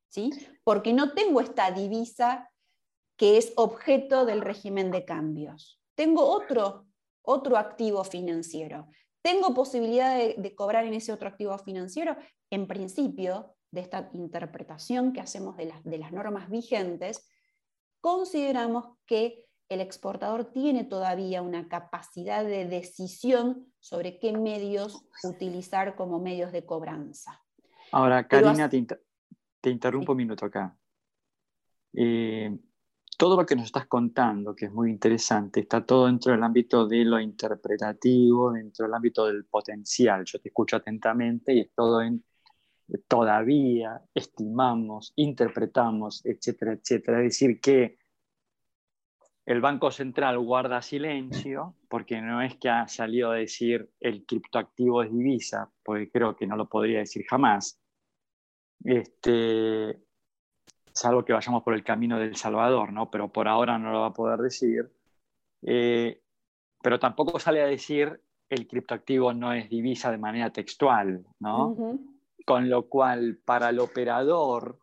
¿Sí? 0.09 0.31
Porque 0.63 0.93
no 0.93 1.13
tengo 1.13 1.41
esta 1.41 1.71
divisa 1.71 2.51
que 3.17 3.37
es 3.37 3.53
objeto 3.55 4.25
del 4.25 4.41
régimen 4.41 4.91
de 4.91 5.05
cambios. 5.05 5.81
Tengo 5.95 6.25
otro, 6.25 6.85
otro 7.21 7.57
activo 7.57 8.03
financiero. 8.03 8.87
¿Tengo 9.21 9.53
posibilidad 9.53 10.17
de, 10.17 10.55
cobrar 10.55 10.85
en 10.85 10.93
ese 10.93 11.13
otro 11.13 11.29
activo 11.29 11.57
financiero? 11.57 12.17
En 12.49 12.67
principio, 12.67 13.55
de 13.71 13.81
esta 13.81 14.09
interpretación 14.13 15.13
que 15.13 15.21
hacemos 15.21 15.57
de 15.57 15.73
de 15.83 15.97
las 15.97 16.11
normas 16.11 16.49
vigentes, 16.49 17.27
consideramos 18.01 18.97
que 19.05 19.45
el 19.73 19.81
exportador 19.81 20.45
tiene 20.45 20.83
todavía 20.83 21.41
una 21.41 21.67
capacidad 21.67 22.43
de 22.43 22.65
decisión 22.65 23.67
sobre 23.79 24.19
qué 24.19 24.31
medios 24.33 25.05
utilizar 25.23 25.95
como 25.95 26.19
medios 26.19 26.51
de 26.51 26.65
cobranza. 26.65 27.41
Ahora, 27.91 28.27
Karina, 28.27 28.69
te, 28.69 29.69
interrumpo 29.69 30.13
un 30.13 30.17
minuto 30.17 30.45
acá. 30.45 30.77
Eh, 31.93 32.57
todo 33.17 33.37
lo 33.37 33.45
que 33.45 33.55
nos 33.55 33.65
estás 33.65 33.85
contando, 33.87 34.55
que 34.55 34.65
es 34.65 34.71
muy 34.71 34.89
interesante, 34.89 35.59
está 35.59 35.85
todo 35.85 36.07
dentro 36.07 36.31
del 36.31 36.43
ámbito 36.43 36.87
de 36.87 37.05
lo 37.05 37.19
interpretativo, 37.19 38.51
dentro 38.51 38.85
del 38.85 38.93
ámbito 38.93 39.27
del 39.27 39.45
potencial. 39.45 40.23
Yo 40.25 40.39
te 40.39 40.49
escucho 40.49 40.77
atentamente 40.77 41.53
y 41.53 41.61
es 41.61 41.73
todo 41.73 42.01
en 42.01 42.23
todavía 43.07 44.01
estimamos, 44.13 45.13
interpretamos, 45.15 46.25
etcétera, 46.25 46.73
etcétera. 46.73 47.19
Es 47.19 47.25
decir, 47.25 47.59
que 47.59 47.97
el 49.45 49.59
Banco 49.59 49.91
Central 49.91 50.39
guarda 50.39 50.81
silencio 50.81 51.75
porque 51.89 52.21
no 52.21 52.41
es 52.41 52.55
que 52.55 52.69
ha 52.69 52.87
salido 52.87 53.31
a 53.31 53.35
decir 53.35 53.89
el 53.99 54.25
criptoactivo 54.25 55.03
es 55.03 55.11
divisa, 55.11 55.69
porque 55.83 56.09
creo 56.09 56.35
que 56.35 56.47
no 56.47 56.55
lo 56.55 56.69
podría 56.69 56.99
decir 56.99 57.25
jamás. 57.29 57.79
Este, 58.85 59.99
salvo 60.93 61.25
que 61.25 61.33
vayamos 61.33 61.63
por 61.63 61.73
el 61.73 61.83
camino 61.83 62.17
del 62.17 62.35
Salvador, 62.35 62.93
¿no? 62.93 63.11
Pero 63.11 63.31
por 63.31 63.47
ahora 63.47 63.77
no 63.77 63.91
lo 63.91 64.01
va 64.01 64.07
a 64.07 64.13
poder 64.13 64.39
decir. 64.39 64.89
Eh, 65.61 66.21
pero 66.81 66.99
tampoco 66.99 67.37
sale 67.39 67.61
a 67.61 67.67
decir 67.67 68.21
el 68.49 68.67
criptoactivo 68.67 69.33
no 69.33 69.51
es 69.51 69.69
divisa 69.69 70.11
de 70.11 70.17
manera 70.17 70.51
textual, 70.51 71.25
¿no? 71.39 71.97
Con 72.45 72.69
lo 72.69 72.87
cual, 72.87 73.39
para 73.43 73.69
el 73.69 73.79
operador, 73.79 74.79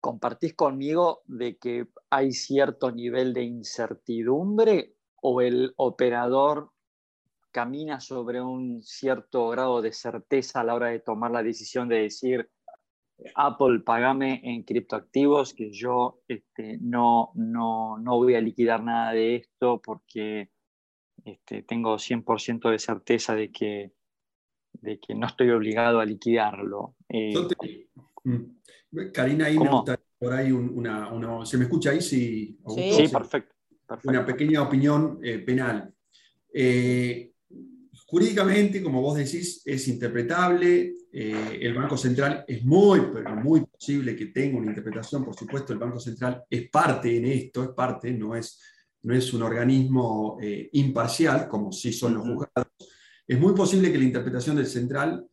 ¿compartís 0.00 0.54
conmigo 0.54 1.22
de 1.26 1.56
que 1.56 1.86
hay 2.12 2.32
cierto 2.32 2.92
nivel 2.92 3.32
de 3.32 3.42
incertidumbre 3.42 4.96
o 5.22 5.40
el 5.40 5.72
operador 5.76 6.70
camina 7.50 8.00
sobre 8.00 8.42
un 8.42 8.82
cierto 8.82 9.48
grado 9.48 9.80
de 9.80 9.92
certeza 9.92 10.60
a 10.60 10.64
la 10.64 10.74
hora 10.74 10.88
de 10.88 11.00
tomar 11.00 11.30
la 11.30 11.42
decisión 11.42 11.88
de 11.88 12.02
decir, 12.02 12.50
Apple, 13.34 13.80
pagame 13.80 14.42
en 14.44 14.62
criptoactivos, 14.62 15.54
que 15.54 15.72
yo 15.72 16.20
este, 16.28 16.76
no, 16.82 17.30
no, 17.34 17.96
no, 17.96 18.16
voy 18.18 18.34
a 18.34 18.42
liquidar 18.42 18.84
nada 18.84 19.12
de 19.12 19.36
esto 19.36 19.80
porque 19.80 20.50
este, 21.24 21.62
tengo 21.62 21.94
100% 21.94 22.70
de 22.70 22.78
certeza 22.78 23.34
de 23.34 23.50
que 23.50 23.92
de 24.74 24.98
que 25.00 25.14
no 25.14 25.26
estoy 25.26 25.50
obligado 25.50 26.00
a 26.00 26.04
liquidarlo. 26.04 26.94
Eh, 27.08 27.32
mm. 28.24 29.12
Karina, 29.12 29.46
ahí 29.46 29.58
me 29.58 29.70
gustaría 29.70 30.01
por 30.22 30.32
ahí 30.32 30.52
una, 30.52 31.44
¿Se 31.44 31.58
me 31.58 31.64
escucha 31.64 31.90
ahí? 31.90 32.00
Sí, 32.00 32.58
sí, 32.66 33.08
perfecto, 33.10 33.54
Una 34.04 34.24
pequeña 34.24 34.62
opinión 34.62 35.18
eh, 35.22 35.38
penal. 35.38 35.92
Eh, 36.52 37.32
jurídicamente, 38.06 38.82
como 38.82 39.00
vos 39.00 39.16
decís, 39.16 39.62
es 39.64 39.88
interpretable. 39.88 40.94
el 41.12 41.74
Banco 41.74 41.96
Central 41.96 42.44
es 42.46 42.64
muy, 42.64 43.00
pero 43.12 43.34
muy 43.36 43.64
posible 43.66 44.14
que 44.14 44.26
tenga 44.26 44.58
una 44.58 44.68
interpretación. 44.68 45.24
Por 45.24 45.34
supuesto, 45.34 45.72
el 45.72 45.78
Banco 45.78 45.98
Central 45.98 46.44
es 46.48 46.70
parte 46.70 47.16
en 47.16 47.26
esto, 47.26 47.64
es 47.64 47.70
parte, 47.70 48.12
no 48.12 48.34
es, 48.36 48.60
no 49.02 49.14
es 49.14 49.32
un 49.32 49.42
organismo 49.42 50.38
imparcial, 50.72 51.48
como 51.48 51.72
sí 51.72 51.92
son 51.92 52.14
los 52.14 52.22
juzgados 52.22 52.68
es 53.26 53.38
muy 53.38 53.54
posible 53.54 53.90
que 53.90 53.98
la 53.98 54.04
interpretación 54.04 54.56
del 54.56 54.66
central, 54.66 55.26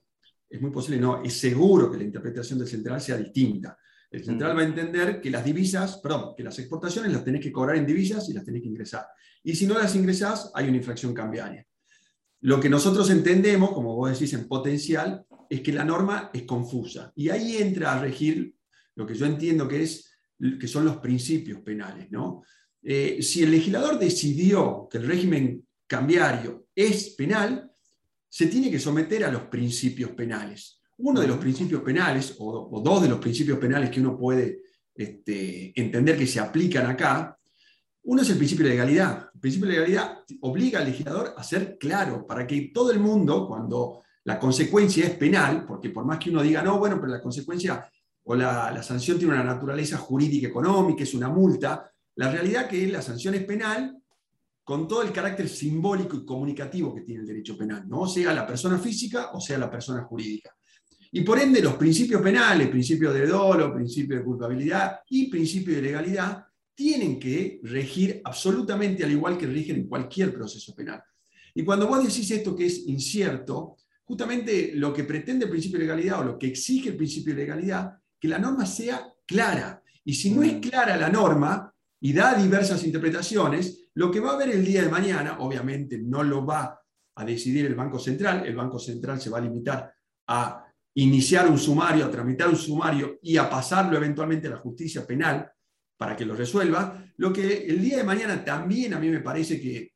es 0.49 0.61
muy 0.61 0.71
posible, 0.71 1.01
no, 1.01 1.21
es 1.23 1.33
seguro 1.33 1.91
que 1.91 1.97
la 1.97 2.03
interpretación 2.03 2.59
del 2.59 2.67
central 2.67 3.01
sea 3.01 3.17
distinta. 3.17 3.77
El 4.11 4.23
central 4.23 4.57
va 4.57 4.61
a 4.61 4.65
entender 4.65 5.21
que 5.21 5.29
las 5.29 5.45
divisas, 5.45 5.97
perdón, 5.97 6.33
que 6.35 6.43
las 6.43 6.57
exportaciones 6.57 7.13
las 7.13 7.23
tenés 7.23 7.41
que 7.41 7.51
cobrar 7.51 7.75
en 7.75 7.85
divisas 7.85 8.27
y 8.29 8.33
las 8.33 8.43
tenés 8.43 8.61
que 8.63 8.67
ingresar. 8.67 9.05
Y 9.43 9.55
si 9.55 9.67
no 9.67 9.77
las 9.77 9.95
ingresás, 9.95 10.51
hay 10.55 10.67
una 10.67 10.77
infracción 10.77 11.13
cambiaria. 11.13 11.65
Lo 12.41 12.59
que 12.59 12.69
nosotros 12.69 13.09
entendemos, 13.09 13.71
como 13.71 13.95
vos 13.95 14.11
decís 14.11 14.33
en 14.33 14.47
potencial, 14.47 15.25
es 15.49 15.61
que 15.61 15.73
la 15.73 15.83
norma 15.83 16.31
es 16.33 16.43
confusa. 16.43 17.11
Y 17.15 17.29
ahí 17.29 17.57
entra 17.57 17.93
a 17.93 18.01
regir 18.01 18.55
lo 18.95 19.05
que 19.05 19.15
yo 19.15 19.25
entiendo 19.25 19.67
que, 19.67 19.83
es, 19.83 20.11
que 20.59 20.67
son 20.67 20.85
los 20.85 20.97
principios 20.97 21.61
penales. 21.61 22.09
¿no? 22.11 22.43
Eh, 22.81 23.21
si 23.21 23.43
el 23.43 23.51
legislador 23.51 23.99
decidió 23.99 24.87
que 24.89 24.97
el 24.97 25.07
régimen 25.07 25.67
cambiario 25.85 26.67
es 26.73 27.09
penal, 27.11 27.71
se 28.29 28.47
tiene 28.47 28.71
que 28.71 28.79
someter 28.79 29.25
a 29.25 29.31
los 29.31 29.43
principios 29.43 30.11
penales. 30.11 30.78
Uno 30.99 31.21
de 31.21 31.27
los 31.27 31.37
principios 31.37 31.81
penales, 31.81 32.35
o, 32.39 32.81
dos 32.83 33.01
de 33.01 33.09
los 33.09 33.19
principios 33.19 33.57
penales 33.57 33.89
que 33.89 33.99
uno 33.99 34.17
puede 34.17 34.61
este, 34.93 35.73
entender 35.79 36.17
que 36.17 36.27
se 36.27 36.39
aplican 36.39 36.85
acá, 36.85 37.37
uno 38.03 38.21
es 38.21 38.29
el 38.29 38.37
principio 38.37 38.65
de 38.65 38.71
legalidad. 38.71 39.29
El 39.33 39.39
principio 39.39 39.67
de 39.67 39.73
legalidad 39.75 40.19
obliga 40.41 40.79
al 40.79 40.85
legislador 40.85 41.33
a 41.37 41.43
ser 41.43 41.77
claro 41.77 42.25
para 42.25 42.45
que 42.47 42.71
todo 42.73 42.91
el 42.91 42.99
mundo, 42.99 43.47
cuando 43.47 44.03
la 44.23 44.39
consecuencia 44.39 45.05
es 45.05 45.15
penal, 45.15 45.65
porque 45.65 45.89
por 45.89 46.05
más 46.05 46.19
que 46.19 46.29
uno 46.29 46.41
diga, 46.41 46.61
no, 46.61 46.79
bueno, 46.79 46.97
pero 46.99 47.11
la 47.11 47.21
consecuencia 47.21 47.89
o 48.23 48.35
la, 48.35 48.71
la 48.71 48.83
sanción 48.83 49.17
tiene 49.17 49.33
una 49.33 49.43
naturaleza 49.43 49.97
jurídica 49.97 50.47
económica, 50.47 51.03
es 51.03 51.13
una 51.13 51.29
multa, 51.29 51.91
la 52.15 52.29
realidad 52.29 52.67
que 52.67 52.85
la 52.87 53.01
sanción 53.01 53.33
es 53.35 53.45
penal 53.45 53.97
con 54.69 54.87
todo 54.87 55.01
el 55.01 55.11
carácter 55.11 55.47
simbólico 55.49 56.17
y 56.17 56.25
comunicativo 56.25 56.93
que 56.93 57.01
tiene 57.01 57.21
el 57.21 57.27
derecho 57.27 57.57
penal, 57.57 57.87
¿no? 57.87 58.05
sea 58.05 58.33
la 58.33 58.45
persona 58.45 58.77
física 58.77 59.31
o 59.33 59.41
sea 59.41 59.57
la 59.57 59.71
persona 59.71 60.03
jurídica. 60.03 60.55
Y 61.11 61.21
por 61.21 61.39
ende 61.39 61.61
los 61.61 61.75
principios 61.75 62.21
penales, 62.21 62.67
principio 62.67 63.11
de 63.11 63.25
dolo, 63.25 63.73
principio 63.73 64.17
de 64.17 64.23
culpabilidad 64.23 64.99
y 65.09 65.29
principio 65.29 65.75
de 65.75 65.81
legalidad, 65.81 66.45
tienen 66.75 67.19
que 67.19 67.59
regir 67.63 68.21
absolutamente 68.23 69.03
al 69.03 69.11
igual 69.11 69.37
que 69.37 69.47
rigen 69.47 69.77
en 69.77 69.87
cualquier 69.87 70.33
proceso 70.33 70.73
penal. 70.75 71.03
Y 71.53 71.63
cuando 71.63 71.87
vos 71.87 72.03
decís 72.05 72.29
esto 72.31 72.55
que 72.55 72.67
es 72.67 72.87
incierto, 72.87 73.77
justamente 74.05 74.71
lo 74.75 74.93
que 74.93 75.03
pretende 75.03 75.45
el 75.45 75.51
principio 75.51 75.79
de 75.79 75.85
legalidad 75.85 76.21
o 76.21 76.23
lo 76.23 76.39
que 76.39 76.47
exige 76.47 76.89
el 76.89 76.95
principio 76.95 77.33
de 77.33 77.41
legalidad, 77.41 77.91
que 78.19 78.27
la 78.27 78.39
norma 78.39 78.65
sea 78.65 79.11
clara. 79.25 79.81
Y 80.05 80.13
si 80.13 80.31
no 80.31 80.43
es 80.43 80.59
clara 80.59 80.95
la 80.95 81.09
norma 81.09 81.73
y 81.99 82.13
da 82.13 82.35
diversas 82.35 82.83
interpretaciones, 82.85 83.89
lo 83.95 84.09
que 84.09 84.19
va 84.19 84.31
a 84.31 84.33
haber 84.35 84.51
el 84.51 84.63
día 84.63 84.83
de 84.83 84.89
mañana, 84.89 85.39
obviamente 85.39 85.97
no 85.97 86.23
lo 86.23 86.45
va 86.45 86.79
a 87.15 87.25
decidir 87.25 87.65
el 87.65 87.75
Banco 87.75 87.99
Central, 87.99 88.45
el 88.45 88.55
Banco 88.55 88.79
Central 88.79 89.19
se 89.19 89.29
va 89.29 89.39
a 89.39 89.41
limitar 89.41 89.93
a 90.27 90.65
iniciar 90.95 91.49
un 91.49 91.57
sumario, 91.57 92.05
a 92.05 92.11
tramitar 92.11 92.49
un 92.49 92.55
sumario 92.55 93.19
y 93.21 93.37
a 93.37 93.49
pasarlo 93.49 93.97
eventualmente 93.97 94.47
a 94.47 94.51
la 94.51 94.57
justicia 94.57 95.05
penal 95.05 95.49
para 95.97 96.15
que 96.15 96.25
lo 96.25 96.35
resuelva, 96.35 97.05
lo 97.17 97.33
que 97.33 97.65
el 97.65 97.81
día 97.81 97.97
de 97.97 98.03
mañana 98.03 98.43
también 98.43 98.93
a 98.93 98.99
mí 98.99 99.09
me 99.09 99.19
parece 99.19 99.59
que 99.59 99.93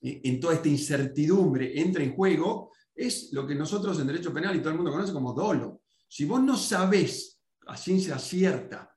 eh, 0.00 0.20
en 0.22 0.38
toda 0.38 0.54
esta 0.54 0.68
incertidumbre 0.68 1.80
entra 1.80 2.04
en 2.04 2.14
juego 2.14 2.72
es 2.94 3.32
lo 3.32 3.46
que 3.46 3.54
nosotros 3.54 3.98
en 3.98 4.06
derecho 4.06 4.32
penal 4.32 4.54
y 4.54 4.60
todo 4.60 4.70
el 4.70 4.76
mundo 4.76 4.92
conoce 4.92 5.12
como 5.12 5.32
dolo. 5.32 5.82
Si 6.06 6.24
vos 6.24 6.42
no 6.42 6.56
sabés 6.56 7.40
a 7.66 7.76
ciencia 7.76 8.18
cierta 8.18 8.96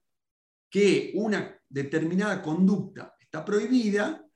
que 0.69 1.13
una 1.15 1.59
determinada 1.67 2.41
conducta 2.41 3.15
está 3.19 3.43
prohibida, 3.43 4.26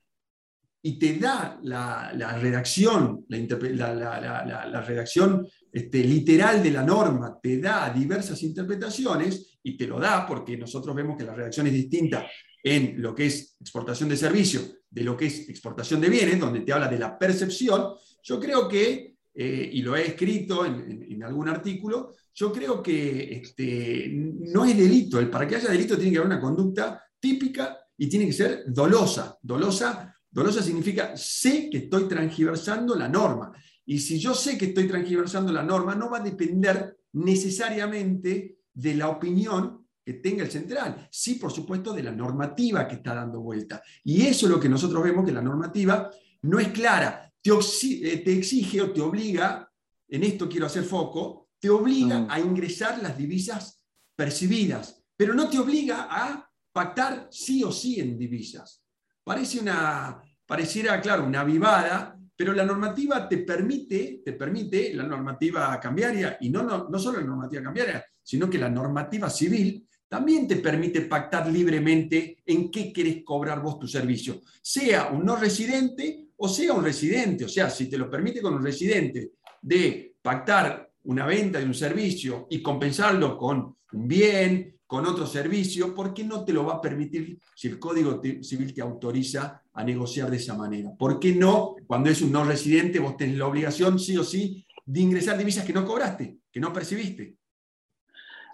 y 0.82 0.98
te 0.98 1.16
da 1.18 1.60
la, 1.62 2.12
redacción, 2.40 3.24
la, 3.28 4.84
redacción 4.86 5.46
este, 5.70 6.02
literal 6.04 6.62
de 6.62 6.70
la 6.70 6.82
norma, 6.82 7.38
te 7.40 7.58
da 7.58 7.90
diversas 7.90 8.42
interpretaciones 8.42 9.58
y 9.62 9.76
te 9.76 9.86
lo 9.86 10.00
da 10.00 10.26
porque 10.26 10.56
nosotros 10.56 10.94
vemos 10.94 11.16
que 11.16 11.24
la 11.24 11.34
redacción 11.34 11.68
es 11.68 11.72
distinta 11.72 12.26
en 12.64 13.00
lo 13.00 13.14
que 13.14 13.26
es 13.26 13.56
exportación 13.60 14.08
de 14.08 14.16
servicios 14.16 14.74
de 14.92 15.04
lo 15.04 15.16
que 15.16 15.26
es 15.26 15.48
exportación 15.48 16.00
de 16.00 16.10
bienes, 16.10 16.38
donde 16.38 16.60
te 16.60 16.72
habla 16.72 16.86
de 16.86 16.98
la 16.98 17.18
percepción, 17.18 17.94
yo 18.22 18.38
creo 18.38 18.68
que, 18.68 19.16
eh, 19.34 19.70
y 19.72 19.80
lo 19.80 19.96
he 19.96 20.08
escrito 20.08 20.66
en, 20.66 21.22
algún 21.22 21.48
artículo, 21.48 22.14
yo 22.34 22.52
creo 22.52 22.82
que 22.82 23.36
este, 23.36 24.08
no 24.12 24.64
es 24.64 24.76
delito. 24.76 25.30
Para 25.30 25.46
que 25.46 25.56
haya 25.56 25.70
delito 25.70 25.96
tiene 25.96 26.10
que 26.10 26.18
haber 26.18 26.32
una 26.32 26.40
conducta 26.40 27.02
típica 27.18 27.78
y 27.96 28.08
tiene 28.08 28.26
que 28.26 28.32
ser 28.32 28.64
dolosa. 28.66 29.38
Dolosa 29.40 30.14
Dolosa 30.32 30.62
significa 30.62 31.14
sé 31.14 31.68
que 31.70 31.78
estoy 31.78 32.08
transgiversando 32.08 32.96
la 32.96 33.08
norma. 33.08 33.52
Y 33.84 33.98
si 33.98 34.18
yo 34.18 34.34
sé 34.34 34.56
que 34.56 34.66
estoy 34.66 34.88
transgiversando 34.88 35.52
la 35.52 35.62
norma, 35.62 35.94
no 35.94 36.10
va 36.10 36.18
a 36.18 36.22
depender 36.22 36.96
necesariamente 37.12 38.60
de 38.72 38.94
la 38.94 39.10
opinión 39.10 39.86
que 40.04 40.14
tenga 40.14 40.42
el 40.42 40.50
central, 40.50 41.08
sí, 41.12 41.34
por 41.34 41.52
supuesto, 41.52 41.92
de 41.92 42.02
la 42.02 42.10
normativa 42.10 42.88
que 42.88 42.96
está 42.96 43.14
dando 43.14 43.40
vuelta. 43.40 43.82
Y 44.02 44.22
eso 44.22 44.46
es 44.46 44.52
lo 44.52 44.58
que 44.58 44.68
nosotros 44.68 45.04
vemos, 45.04 45.24
que 45.24 45.32
la 45.32 45.42
normativa 45.42 46.10
no 46.42 46.58
es 46.58 46.68
clara, 46.68 47.32
te, 47.40 47.50
eh, 47.50 48.22
exige 48.26 48.82
o 48.82 48.90
te 48.90 49.00
obliga, 49.00 49.70
en 50.08 50.24
esto 50.24 50.48
quiero 50.48 50.66
hacer 50.66 50.84
foco, 50.84 51.50
te 51.60 51.70
obliga 51.70 52.26
a 52.28 52.40
ingresar 52.40 53.00
las 53.00 53.16
divisas 53.16 53.84
percibidas, 54.16 55.04
pero 55.16 55.34
no 55.34 55.48
te 55.48 55.58
obliga 55.58 56.08
a 56.10 56.50
pactar 56.72 57.28
sí 57.30 57.62
o 57.62 57.70
sí 57.70 58.00
en 58.00 58.18
divisas. 58.18 58.81
Parece 59.24 59.60
una, 59.60 60.22
pareciera, 60.46 61.00
claro, 61.00 61.24
una 61.24 61.44
vivada, 61.44 62.18
pero 62.36 62.52
la 62.52 62.64
normativa 62.64 63.28
te 63.28 63.38
permite, 63.38 64.22
te 64.24 64.32
permite, 64.32 64.92
la 64.94 65.04
normativa 65.04 65.78
cambiaria, 65.80 66.38
y 66.40 66.50
no, 66.50 66.62
no, 66.62 66.88
no 66.88 66.98
solo 66.98 67.20
la 67.20 67.26
normativa 67.26 67.62
cambiaria, 67.62 68.04
sino 68.22 68.48
que 68.48 68.58
la 68.58 68.68
normativa 68.68 69.30
civil 69.30 69.86
también 70.08 70.46
te 70.46 70.56
permite 70.56 71.02
pactar 71.02 71.50
libremente 71.50 72.42
en 72.44 72.70
qué 72.70 72.92
querés 72.92 73.22
cobrar 73.24 73.62
vos 73.62 73.78
tu 73.78 73.86
servicio, 73.86 74.40
sea 74.60 75.08
un 75.08 75.24
no 75.24 75.36
residente 75.36 76.22
o 76.44 76.48
sea 76.48 76.72
un 76.72 76.82
residente. 76.82 77.44
O 77.44 77.48
sea, 77.48 77.70
si 77.70 77.88
te 77.88 77.96
lo 77.96 78.10
permite 78.10 78.42
con 78.42 78.54
un 78.54 78.64
residente 78.64 79.34
de 79.60 80.16
pactar 80.20 80.90
una 81.04 81.24
venta 81.24 81.60
de 81.60 81.66
un 81.66 81.74
servicio 81.74 82.48
y 82.50 82.60
compensarlo 82.60 83.38
con 83.38 83.76
un 83.92 84.08
bien, 84.08 84.71
con 84.92 85.06
otro 85.06 85.26
servicio, 85.26 85.94
¿por 85.94 86.12
qué 86.12 86.22
no 86.22 86.44
te 86.44 86.52
lo 86.52 86.66
va 86.66 86.74
a 86.74 86.80
permitir 86.82 87.38
si 87.54 87.66
el 87.66 87.78
Código 87.78 88.20
Civil 88.42 88.74
te 88.74 88.82
autoriza 88.82 89.62
a 89.72 89.84
negociar 89.84 90.30
de 90.30 90.36
esa 90.36 90.54
manera? 90.54 90.90
¿Por 90.98 91.18
qué 91.18 91.34
no, 91.34 91.76
cuando 91.86 92.10
es 92.10 92.20
un 92.20 92.30
no 92.30 92.44
residente, 92.44 92.98
vos 92.98 93.16
tenés 93.16 93.38
la 93.38 93.46
obligación, 93.46 93.98
sí 93.98 94.18
o 94.18 94.22
sí, 94.22 94.66
de 94.84 95.00
ingresar 95.00 95.38
divisas 95.38 95.64
que 95.64 95.72
no 95.72 95.86
cobraste, 95.86 96.40
que 96.52 96.60
no 96.60 96.74
percibiste? 96.74 97.38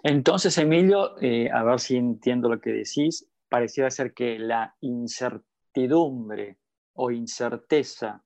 Entonces, 0.01 0.57
Emilio, 0.57 1.21
eh, 1.21 1.49
a 1.51 1.61
ver 1.65 1.77
si 1.81 1.97
entiendo 1.97 2.47
lo 2.47 2.61
que 2.61 2.69
decís, 2.69 3.27
pareciera 3.49 3.91
ser 3.91 4.13
que 4.13 4.39
la 4.39 4.77
incertidumbre 4.79 6.57
o 6.93 7.11
incerteza 7.11 8.23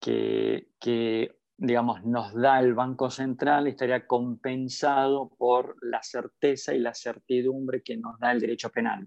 que, 0.00 0.68
que 0.80 1.36
digamos, 1.60 2.02
nos 2.06 2.34
da 2.34 2.58
el 2.58 2.72
Banco 2.72 3.10
Central 3.10 3.66
estaría 3.66 4.06
compensado 4.06 5.30
por 5.38 5.76
la 5.82 6.02
certeza 6.02 6.74
y 6.74 6.78
la 6.78 6.94
certidumbre 6.94 7.82
que 7.82 7.98
nos 7.98 8.18
da 8.18 8.32
el 8.32 8.40
derecho 8.40 8.70
penal. 8.70 9.06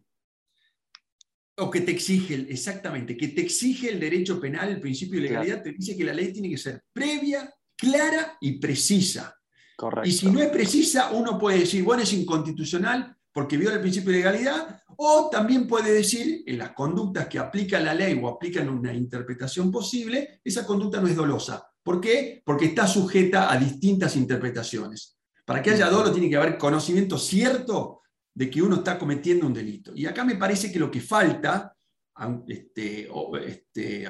O 1.58 1.70
que 1.72 1.82
te 1.82 1.92
exige, 1.92 2.36
exactamente, 2.48 3.18
que 3.18 3.30
te 3.30 3.42
exige 3.42 3.89
el 3.89 4.00
derecho 4.00 4.39
penal, 4.39 4.70
el 4.70 4.80
principio 4.80 5.20
de 5.20 5.30
legalidad, 5.30 5.63
te 5.63 5.72
dice 5.72 5.98
que 5.98 6.04
la 6.04 6.13
ley 6.13 6.32
tiene 6.32 6.50
que 6.50 6.58
ser 6.58 6.84
previa, 6.94 7.52
clara 7.76 8.38
y 8.39 8.60
precisa. 8.60 9.36
Correcto. 9.76 10.08
Y 10.08 10.12
si 10.12 10.30
no 10.30 10.39
es 10.39 10.50
precisa, 10.50 11.10
uno 11.12 11.39
puede 11.39 11.60
decir, 11.60 11.84
bueno, 11.84 12.04
es 12.04 12.13
inconstitucional 12.13 13.16
porque 13.32 13.58
viola 13.58 13.76
el 13.76 13.82
principio 13.82 14.12
de 14.12 14.18
legalidad, 14.20 14.80
o 14.96 15.28
también 15.32 15.68
puede 15.68 15.92
decir, 15.92 16.44
en 16.46 16.60
las 16.60 16.74
conductas 16.74 17.28
que 17.28 17.39
aplica 17.39 17.80
la 17.80 17.96
ley 17.96 18.20
o 18.22 18.28
aplican 18.28 18.70
una 18.70 18.94
interpretación 18.94 19.72
posible, 19.72 20.39
esa 20.44 20.68
conducta 20.68 21.02
no 21.02 21.08
es 21.08 21.16
dolosa. 21.16 21.72
¿Por 21.84 22.00
qué? 22.00 22.41
Porque 22.46 22.65
está 22.65 22.88
sujeta 22.88 23.52
a 23.52 23.58
distintas 23.58 24.15
interpretaciones. 24.15 25.17
Para 25.46 25.62
que 25.62 25.72
haya 25.72 25.89
dolo 25.89 26.12
tiene 26.12 26.30
que 26.30 26.38
haber 26.38 26.58
conocimiento 26.58 27.17
cierto 27.17 28.02
de 28.34 28.50
que 28.50 28.62
uno 28.62 28.78
está 28.78 28.98
cometiendo 28.98 29.46
un 29.46 29.54
delito. 29.54 29.91
Y 29.93 30.06
acá 30.06 30.24
me 30.24 30.36
parece 30.36 30.72
que 30.72 30.80
lo 30.80 30.89
que 30.89 31.02
falta, 31.02 31.76
este, 32.48 33.10
este, 33.46 34.08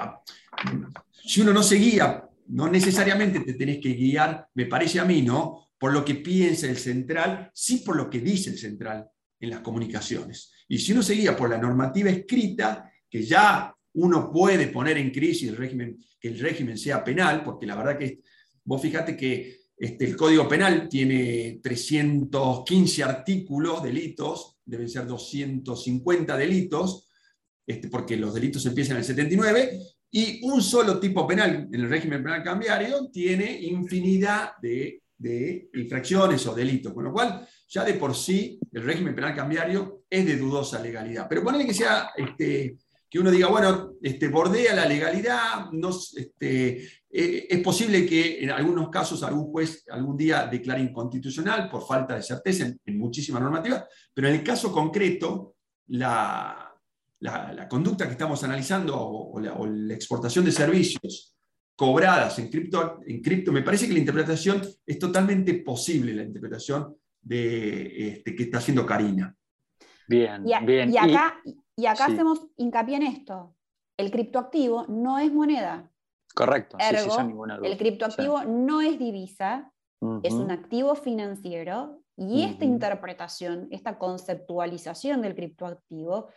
si 1.12 1.42
uno 1.42 1.52
no 1.52 1.64
se 1.64 1.76
guía, 1.76 2.30
no 2.48 2.70
necesariamente 2.70 3.40
te 3.40 3.54
tenés 3.54 3.80
que 3.82 3.94
guiar, 3.94 4.48
me 4.54 4.68
parece 4.68 5.00
a 5.00 5.06
mí, 5.06 5.22
¿no? 5.22 5.70
Por 5.78 5.92
lo 5.92 6.06
que 6.06 6.16
piensa 6.16 6.68
el 6.68 6.78
central, 6.78 7.50
sí 7.54 7.78
por 7.78 7.96
lo 7.96 8.10
que 8.10 8.20
dice 8.20 8.52
el 8.52 8.58
central 8.58 9.10
en 9.40 9.50
las 9.50 9.62
comunicaciones. 9.62 10.54
Y 10.68 10.78
si 10.78 10.94
uno 10.94 11.02
se 11.02 11.16
guía 11.16 11.36
por 11.36 11.50
la 11.50 11.58
normativa 11.58 12.10
escrita, 12.10 12.90
que 13.10 13.24
ya 13.24 13.76
uno 13.94 14.32
puede 14.32 14.68
poner 14.68 14.98
en 14.98 15.12
crisis 15.12 15.50
el 15.50 15.58
régimen, 15.58 16.04
que 16.20 16.30
el 16.30 16.40
régimen 16.40 16.78
sea 16.78 17.04
penal, 17.04 17.44
porque 17.44 17.66
la 17.66 17.76
verdad 17.76 17.98
que 17.98 18.22
vos 18.64 18.82
fíjate 18.82 19.16
que 19.16 19.64
este, 19.78 20.06
el 20.06 20.16
Código 20.16 20.48
Penal 20.48 20.88
tiene 20.88 21.60
315 21.62 23.04
artículos, 23.04 23.84
delitos, 23.84 24.58
deben 24.66 24.90
ser 24.90 25.06
250 25.06 26.38
delitos, 26.38 27.10
este, 27.66 27.90
porque 27.90 28.18
los 28.18 28.34
delitos 28.34 28.66
empiezan 28.66 28.98
en 28.98 29.00
el 29.00 29.06
79, 29.06 29.80
y 30.12 30.40
un 30.44 30.62
solo 30.62 31.00
tipo 31.00 31.26
penal 31.26 31.68
en 31.72 31.74
el 31.74 31.90
régimen 31.90 32.22
penal 32.24 32.44
cambiario 32.44 33.10
tiene 33.12 33.60
infinidad 33.62 34.52
de, 34.62 35.02
de 35.18 35.70
infracciones 35.74 36.46
o 36.46 36.54
delitos, 36.54 36.94
con 36.94 37.06
lo 37.06 37.12
cual 37.12 37.48
ya 37.68 37.84
de 37.84 37.96
por 37.96 38.16
sí 38.16 38.60
el 38.72 38.84
régimen 38.84 39.16
penal 39.16 39.36
cambiario 39.36 40.04
es 40.08 40.26
de 40.26 40.38
dudosa 40.38 40.80
legalidad. 40.80 41.28
Pero 41.28 41.44
ponerle 41.44 41.66
que 41.66 41.74
sea 41.74 42.12
este, 42.16 42.78
que 43.14 43.20
uno 43.20 43.30
diga, 43.30 43.48
bueno, 43.48 43.94
este, 44.02 44.28
bordea 44.28 44.74
la 44.74 44.88
legalidad, 44.88 45.70
no, 45.72 45.90
este, 45.90 46.84
eh, 47.12 47.48
es 47.48 47.60
posible 47.60 48.08
que 48.08 48.44
en 48.44 48.50
algunos 48.50 48.90
casos 48.90 49.22
algún 49.22 49.52
juez 49.52 49.86
algún 49.92 50.18
día 50.18 50.48
declare 50.48 50.82
inconstitucional 50.82 51.70
por 51.70 51.86
falta 51.86 52.16
de 52.16 52.24
certeza 52.24 52.66
en, 52.84 52.98
muchísimas 52.98 53.44
normativas, 53.44 53.86
pero 54.12 54.30
en 54.30 54.34
el 54.34 54.44
caso 54.44 54.72
concreto, 54.72 55.58
la, 55.90 56.74
la, 57.20 57.68
conducta 57.70 58.08
que 58.08 58.14
estamos 58.14 58.44
analizando 58.44 59.00
o, 59.00 59.40
la, 59.40 59.94
exportación 59.94 60.44
de 60.44 60.52
servicios 60.52 61.36
cobradas 61.76 62.40
en 62.40 62.50
cripto, 62.50 63.00
en 63.06 63.22
cripto, 63.22 63.52
me 63.52 63.62
parece 63.62 63.86
que 63.86 63.94
la 63.94 64.00
interpretación 64.00 64.60
es 64.84 64.98
totalmente 64.98 65.54
posible, 65.60 66.16
la 66.16 66.24
interpretación 66.24 66.96
de, 67.22 68.08
este, 68.08 68.36
que 68.36 68.42
está 68.42 68.58
haciendo 68.58 68.88
Karina. 68.88 69.36
Bien, 70.08 70.44
bien. 70.66 70.92
Y 70.92 70.98
acá, 70.98 71.40
y 71.46 71.63
acá 71.86 72.06
hacemos 72.06 72.48
hincapié 72.58 72.98
en 72.98 73.04
esto. 73.04 73.56
El 73.98 74.12
criptoactivo 74.12 74.86
no 74.88 75.20
es 75.20 75.32
moneda. 75.32 75.92
Correcto. 76.34 76.78
Ergo, 76.80 77.18
el 77.64 77.78
criptoactivo 77.78 78.44
no 78.44 78.82
es 78.82 78.98
divisa, 78.98 79.72
es 80.24 80.34
un 80.34 80.52
activo 80.52 80.96
financiero 80.96 82.02
Y 82.16 82.44
esta 82.44 82.66
interpretación, 82.66 83.68
esta 83.72 83.98
conceptualización 83.98 85.22
del 85.22 85.36
criptoactivo 85.36 86.30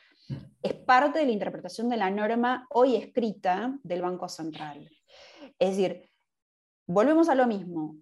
es 0.63 0.73
parte 0.73 1.19
de 1.19 1.27
la 1.27 1.33
interpretación 1.33 1.89
de 1.91 1.99
la 1.99 2.11
norma 2.11 2.67
hoy 2.71 2.97
escrita 2.97 3.79
del 3.83 4.01
Banco 4.01 4.29
Central. 4.29 4.89
Es 5.59 5.77
decir, 5.77 6.09
volvemos 6.87 7.29
a 7.29 7.35
lo 7.35 7.47
mismo. 7.47 7.97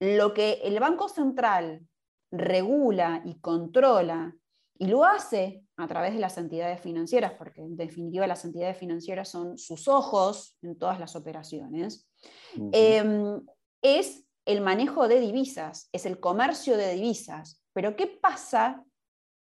Lo 0.00 0.34
que 0.34 0.60
el 0.64 0.78
Banco 0.80 1.08
Central 1.08 1.86
regula 2.30 3.22
y 3.24 3.40
controla 3.40 4.36
y 4.78 4.88
lo 4.88 5.04
hace 5.04 5.63
a 5.76 5.88
través 5.88 6.14
de 6.14 6.20
las 6.20 6.38
entidades 6.38 6.80
financieras, 6.80 7.32
porque 7.32 7.60
en 7.60 7.76
definitiva 7.76 8.26
las 8.26 8.44
entidades 8.44 8.78
financieras 8.78 9.28
son 9.28 9.58
sus 9.58 9.88
ojos 9.88 10.56
en 10.62 10.78
todas 10.78 11.00
las 11.00 11.16
operaciones, 11.16 12.08
em, 12.72 13.44
es 13.82 14.24
el 14.46 14.60
manejo 14.60 15.08
de 15.08 15.20
divisas, 15.20 15.88
es 15.92 16.06
el 16.06 16.20
comercio 16.20 16.76
de 16.76 16.94
divisas. 16.94 17.62
Pero 17.72 17.96
¿qué 17.96 18.06
pasa 18.06 18.84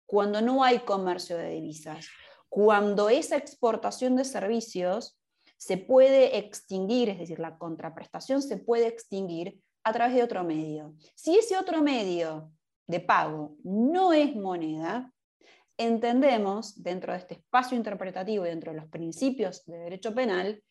cuando 0.06 0.42
no 0.42 0.64
hay 0.64 0.80
comercio 0.80 1.36
de 1.36 1.50
divisas? 1.50 2.06
Cuando 2.48 3.08
esa 3.08 3.36
exportación 3.36 4.16
de 4.16 4.24
servicios 4.24 5.18
se 5.56 5.76
puede 5.76 6.38
extinguir, 6.38 7.08
es 7.08 7.18
decir, 7.18 7.38
la 7.38 7.58
contraprestación 7.58 8.42
se 8.42 8.58
puede 8.58 8.86
extinguir 8.86 9.60
a 9.82 9.92
través 9.92 10.14
de 10.14 10.22
otro 10.22 10.44
medio. 10.44 10.94
Si 11.14 11.36
ese 11.36 11.56
otro 11.56 11.82
medio 11.82 12.52
de 12.86 13.00
pago 13.00 13.56
no 13.64 14.12
es 14.12 14.34
moneda, 14.34 15.12
entendemos 15.78 16.82
dentro 16.82 17.12
de 17.12 17.20
este 17.20 17.34
espacio 17.34 17.76
interpretativo 17.76 18.44
y 18.44 18.48
dentro 18.48 18.72
de 18.72 18.78
los 18.80 18.88
principios 18.88 19.64
de 19.64 19.78
derecho 19.78 20.14
penal 20.14 20.62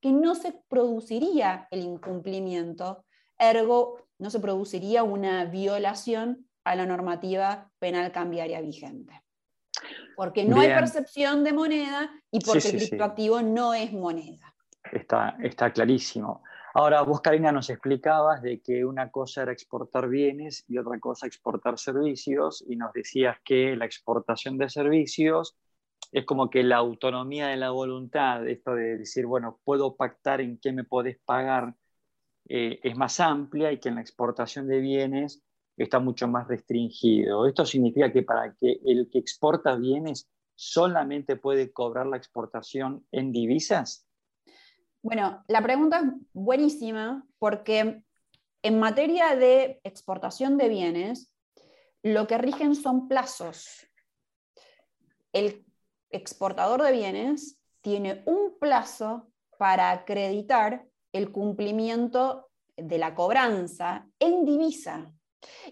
que 0.00 0.10
no 0.10 0.34
se 0.34 0.58
produciría 0.68 1.68
el 1.70 1.82
incumplimiento, 1.82 3.04
ergo 3.38 4.00
no 4.18 4.30
se 4.30 4.40
produciría 4.40 5.02
una 5.02 5.44
violación 5.44 6.48
a 6.64 6.74
la 6.76 6.86
normativa 6.86 7.70
penal 7.78 8.10
cambiaria 8.10 8.60
vigente. 8.60 9.22
Porque 10.16 10.44
no 10.44 10.60
hay 10.60 10.68
percepción 10.68 11.44
de 11.44 11.52
moneda 11.52 12.10
y 12.30 12.40
porque 12.40 12.68
el 12.68 12.76
criptoactivo 12.78 13.42
no 13.42 13.74
es 13.74 13.92
moneda. 13.92 14.54
Está, 14.92 15.36
está 15.42 15.72
clarísimo. 15.72 16.42
Ahora, 16.76 17.02
vos, 17.02 17.20
Karina, 17.20 17.52
nos 17.52 17.70
explicabas 17.70 18.42
de 18.42 18.60
que 18.60 18.84
una 18.84 19.10
cosa 19.10 19.42
era 19.42 19.52
exportar 19.52 20.08
bienes 20.08 20.64
y 20.66 20.76
otra 20.78 20.98
cosa 20.98 21.26
exportar 21.26 21.78
servicios, 21.78 22.64
y 22.66 22.74
nos 22.76 22.92
decías 22.92 23.36
que 23.44 23.76
la 23.76 23.84
exportación 23.84 24.58
de 24.58 24.68
servicios 24.68 25.56
es 26.12 26.24
como 26.26 26.50
que 26.50 26.64
la 26.64 26.76
autonomía 26.78 27.48
de 27.48 27.56
la 27.58 27.70
voluntad, 27.70 28.46
esto 28.48 28.74
de 28.74 28.98
decir, 28.98 29.26
bueno, 29.26 29.60
puedo 29.64 29.96
pactar 29.96 30.40
en 30.40 30.58
qué 30.58 30.72
me 30.72 30.84
podés 30.84 31.18
pagar, 31.24 31.76
eh, 32.48 32.80
es 32.82 32.96
más 32.96 33.20
amplia 33.20 33.72
y 33.72 33.78
que 33.80 33.90
en 33.90 33.96
la 33.96 34.00
exportación 34.02 34.68
de 34.68 34.80
bienes 34.80 35.42
está 35.76 36.00
mucho 36.00 36.28
más 36.28 36.48
restringido. 36.48 37.46
Esto 37.46 37.66
significa 37.66 38.12
que 38.12 38.22
para 38.24 38.54
que 38.54 38.80
el 38.84 39.08
que 39.12 39.18
exporta 39.20 39.76
bienes 39.76 40.28
solamente 40.56 41.36
puede 41.36 41.72
cobrar 41.72 42.06
la 42.06 42.16
exportación 42.16 43.06
en 43.12 43.32
divisas. 43.32 44.03
Bueno, 45.04 45.44
la 45.48 45.60
pregunta 45.60 45.98
es 45.98 46.06
buenísima 46.32 47.26
porque 47.38 48.02
en 48.62 48.78
materia 48.78 49.36
de 49.36 49.78
exportación 49.84 50.56
de 50.56 50.70
bienes, 50.70 51.30
lo 52.02 52.26
que 52.26 52.38
rigen 52.38 52.74
son 52.74 53.06
plazos. 53.06 53.86
El 55.34 55.66
exportador 56.08 56.82
de 56.82 56.92
bienes 56.92 57.60
tiene 57.82 58.22
un 58.24 58.58
plazo 58.58 59.30
para 59.58 59.90
acreditar 59.90 60.86
el 61.12 61.30
cumplimiento 61.30 62.48
de 62.74 62.96
la 62.96 63.14
cobranza 63.14 64.08
en 64.18 64.46
divisa. 64.46 65.12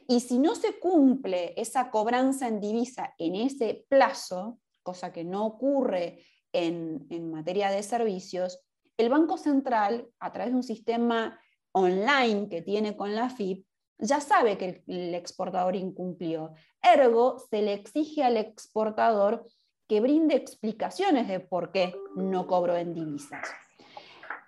Y 0.06 0.20
si 0.20 0.38
no 0.38 0.54
se 0.54 0.78
cumple 0.78 1.54
esa 1.56 1.90
cobranza 1.90 2.48
en 2.48 2.60
divisa 2.60 3.14
en 3.16 3.36
ese 3.36 3.86
plazo, 3.88 4.58
cosa 4.82 5.10
que 5.10 5.24
no 5.24 5.46
ocurre 5.46 6.22
en, 6.52 7.06
en 7.08 7.30
materia 7.30 7.70
de 7.70 7.82
servicios, 7.82 8.60
el 8.96 9.08
Banco 9.08 9.36
Central, 9.38 10.08
a 10.20 10.32
través 10.32 10.52
de 10.52 10.56
un 10.56 10.62
sistema 10.62 11.38
online 11.72 12.48
que 12.48 12.62
tiene 12.62 12.96
con 12.96 13.14
la 13.14 13.30
FIP, 13.30 13.66
ya 13.98 14.20
sabe 14.20 14.58
que 14.58 14.82
el 14.86 15.14
exportador 15.14 15.76
incumplió. 15.76 16.54
Ergo, 16.82 17.38
se 17.38 17.62
le 17.62 17.72
exige 17.72 18.24
al 18.24 18.36
exportador 18.36 19.46
que 19.88 20.00
brinde 20.00 20.34
explicaciones 20.34 21.28
de 21.28 21.40
por 21.40 21.70
qué 21.70 21.94
no 22.16 22.46
cobró 22.46 22.76
en 22.76 22.94
divisas. 22.94 23.46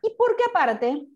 Y 0.03 0.11
porque 0.19 0.43
aparte, 0.51 1.07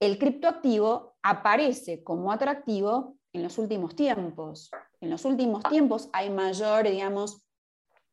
el 0.00 0.18
criptoactivo 0.18 1.16
aparece 1.22 2.04
como 2.04 2.30
atractivo 2.30 3.16
en 3.32 3.42
los 3.42 3.58
últimos 3.58 3.96
tiempos. 3.96 4.70
En 5.00 5.10
los 5.10 5.24
últimos 5.24 5.62
tiempos 5.64 6.08
hay 6.12 6.30
mayor, 6.30 6.88
digamos, 6.88 7.42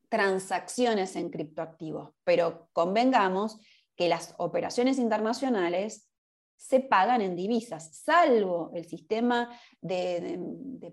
transacciones 0.08 1.16
en 1.16 1.30
criptoactivos, 1.30 2.10
pero 2.24 2.68
convengamos 2.72 3.58
que 3.96 4.08
las 4.08 4.34
operaciones 4.38 4.98
internacionales 4.98 6.08
se 6.56 6.80
pagan 6.80 7.20
en 7.20 7.36
divisas, 7.36 7.96
salvo 7.96 8.70
el 8.74 8.86
sistema 8.86 9.50
de, 9.80 10.40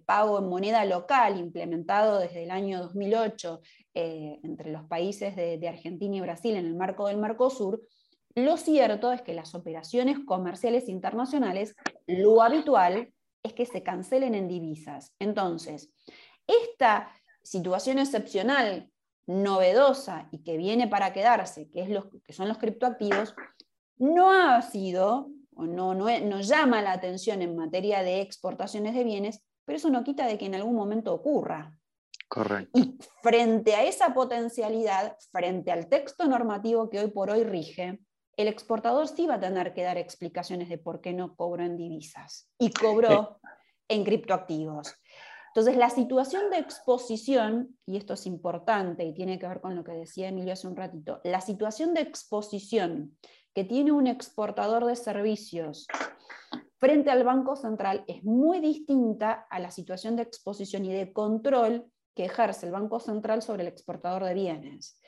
pago 0.06 0.40
en 0.40 0.50
moneda 0.50 0.84
local 0.84 1.40
implementado 1.40 2.20
desde 2.20 2.44
el 2.44 2.52
año 2.52 2.82
2008 2.82 3.62
eh, 3.94 4.40
entre 4.44 4.72
los 4.72 4.84
países 4.86 5.36
de, 5.36 5.68
Argentina 5.68 6.18
y 6.18 6.22
Brasil 6.22 6.56
en 6.56 6.66
el 6.66 6.76
marco 6.76 7.08
del 7.08 7.18
Mercosur, 7.18 7.82
lo 8.36 8.58
cierto 8.58 9.12
es 9.12 9.22
que 9.22 9.34
las 9.34 9.54
operaciones 9.54 10.18
comerciales 10.26 10.90
internacionales, 10.90 11.76
lo 12.08 12.42
habitual 12.42 13.14
es 13.44 13.54
que 13.54 13.66
se 13.66 13.84
cancelen 13.84 14.34
en 14.34 14.48
divisas. 14.48 15.14
Entonces, 15.20 15.94
esta 16.48 17.10
situación 17.44 18.00
excepcional 18.00 18.90
novedosa 19.26 20.28
y 20.32 20.44
que 20.44 20.58
viene 20.58 20.88
para 20.88 21.14
quedarse, 21.14 21.70
que, 21.70 21.82
es 21.82 21.90
los, 21.90 22.06
que 22.26 22.34
son 22.34 22.48
los 22.48 22.58
criptoactivos, 22.58 23.36
no 23.98 24.32
ha 24.32 24.62
sido 24.62 25.30
o 25.56 25.66
no, 25.66 25.94
no, 25.94 26.06
no 26.20 26.42
llama 26.42 26.82
la 26.82 26.94
atención 26.94 27.42
en 27.42 27.56
materia 27.56 28.02
de 28.02 28.22
exportaciones 28.22 28.96
de 28.96 29.04
bienes, 29.04 29.42
pero 29.66 29.78
eso 29.78 29.90
no 29.90 30.04
quita 30.04 30.26
de 30.26 30.38
que 30.38 30.46
en 30.46 30.56
algún 30.56 30.76
momento 30.76 31.14
ocurra. 31.14 31.78
Correcto. 32.28 32.80
Y 32.80 32.98
frente 33.22 33.76
a 33.76 33.84
esa 33.84 34.14
potencialidad, 34.14 35.16
frente 35.32 35.72
al 35.72 35.88
texto 35.88 36.26
normativo 36.26 36.90
que 36.90 37.00
hoy 37.00 37.12
por 37.12 37.30
hoy 37.30 37.44
rige, 37.44 38.00
el 38.38 38.48
exportador 38.48 39.08
sí 39.08 39.28
va 39.28 39.36
a 39.36 39.40
tener 39.40 39.74
que 39.74 39.84
dar 39.84 39.98
explicaciones 39.98 40.70
de 40.70 40.80
por 40.80 41.02
qué 41.02 41.14
no 41.14 41.36
cobró 41.36 41.64
en 41.64 41.78
divisas 41.78 42.50
y 42.58 42.72
cobró 42.72 43.40
eh. 43.44 43.48
en 43.90 44.04
criptoactivos. 44.04 44.96
Entonces, 45.56 45.78
la 45.78 45.92
situación 45.92 46.50
de 46.50 46.58
exposición, 46.58 47.78
y 47.86 47.98
esto 47.98 48.16
es 48.16 48.26
importante 48.26 49.04
y 49.04 49.14
tiene 49.14 49.38
que 49.38 49.48
ver 49.48 49.62
con 49.62 49.76
lo 49.76 49.84
que 49.84 49.92
decía 49.92 50.30
Emilio 50.30 50.54
hace 50.54 50.68
un 50.68 50.76
ratito, 50.76 51.22
la 51.24 51.42
situación 51.42 51.94
de 51.94 52.02
exposición 52.02 53.16
que 53.54 53.64
tiene 53.64 53.92
un 53.92 54.08
exportador 54.08 54.86
de 54.86 54.96
servicios 54.96 55.86
frente 56.80 57.12
al 57.12 57.24
Banco 57.24 57.56
Central 57.56 58.04
es 58.08 58.24
muy 58.24 58.62
distinta 58.62 59.46
a 59.48 59.60
la 59.60 59.70
situación 59.70 60.16
de 60.16 60.24
exposición 60.24 60.86
y 60.86 60.92
de 60.92 61.14
control 61.14 61.86
que 62.16 62.26
ejerce 62.26 62.66
el 62.66 62.72
Banco 62.72 63.00
Central 63.00 63.44
sobre 63.44 63.62
el 63.62 63.68
exportador 63.68 64.24
de 64.24 64.34
bienes, 64.34 65.00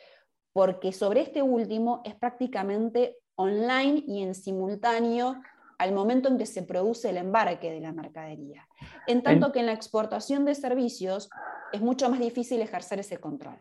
porque 0.53 0.93
sobre 0.93 1.21
este 1.21 1.41
último 1.41 2.03
es 2.05 2.13
prácticamente 2.13 3.17
online 3.34 4.03
y 4.05 4.21
en 4.21 4.36
simultáneo 4.36 5.41
al 5.77 5.93
momento 5.93 6.29
en 6.29 6.38
que 6.38 6.45
se 6.45 6.63
produce 6.63 7.09
el 7.09 7.17
embarque 7.17 7.71
de 7.71 7.79
la 7.79 7.91
mercadería. 7.91 8.67
En 9.07 9.23
tanto 9.23 9.51
que 9.51 9.59
en 9.59 9.65
la 9.65 9.73
exportación 9.73 10.45
de 10.45 10.55
servicios 10.55 11.29
es 11.71 11.81
mucho 11.81 12.09
más 12.09 12.19
difícil 12.19 12.61
ejercer 12.61 12.99
ese 12.99 13.17
control. 13.17 13.57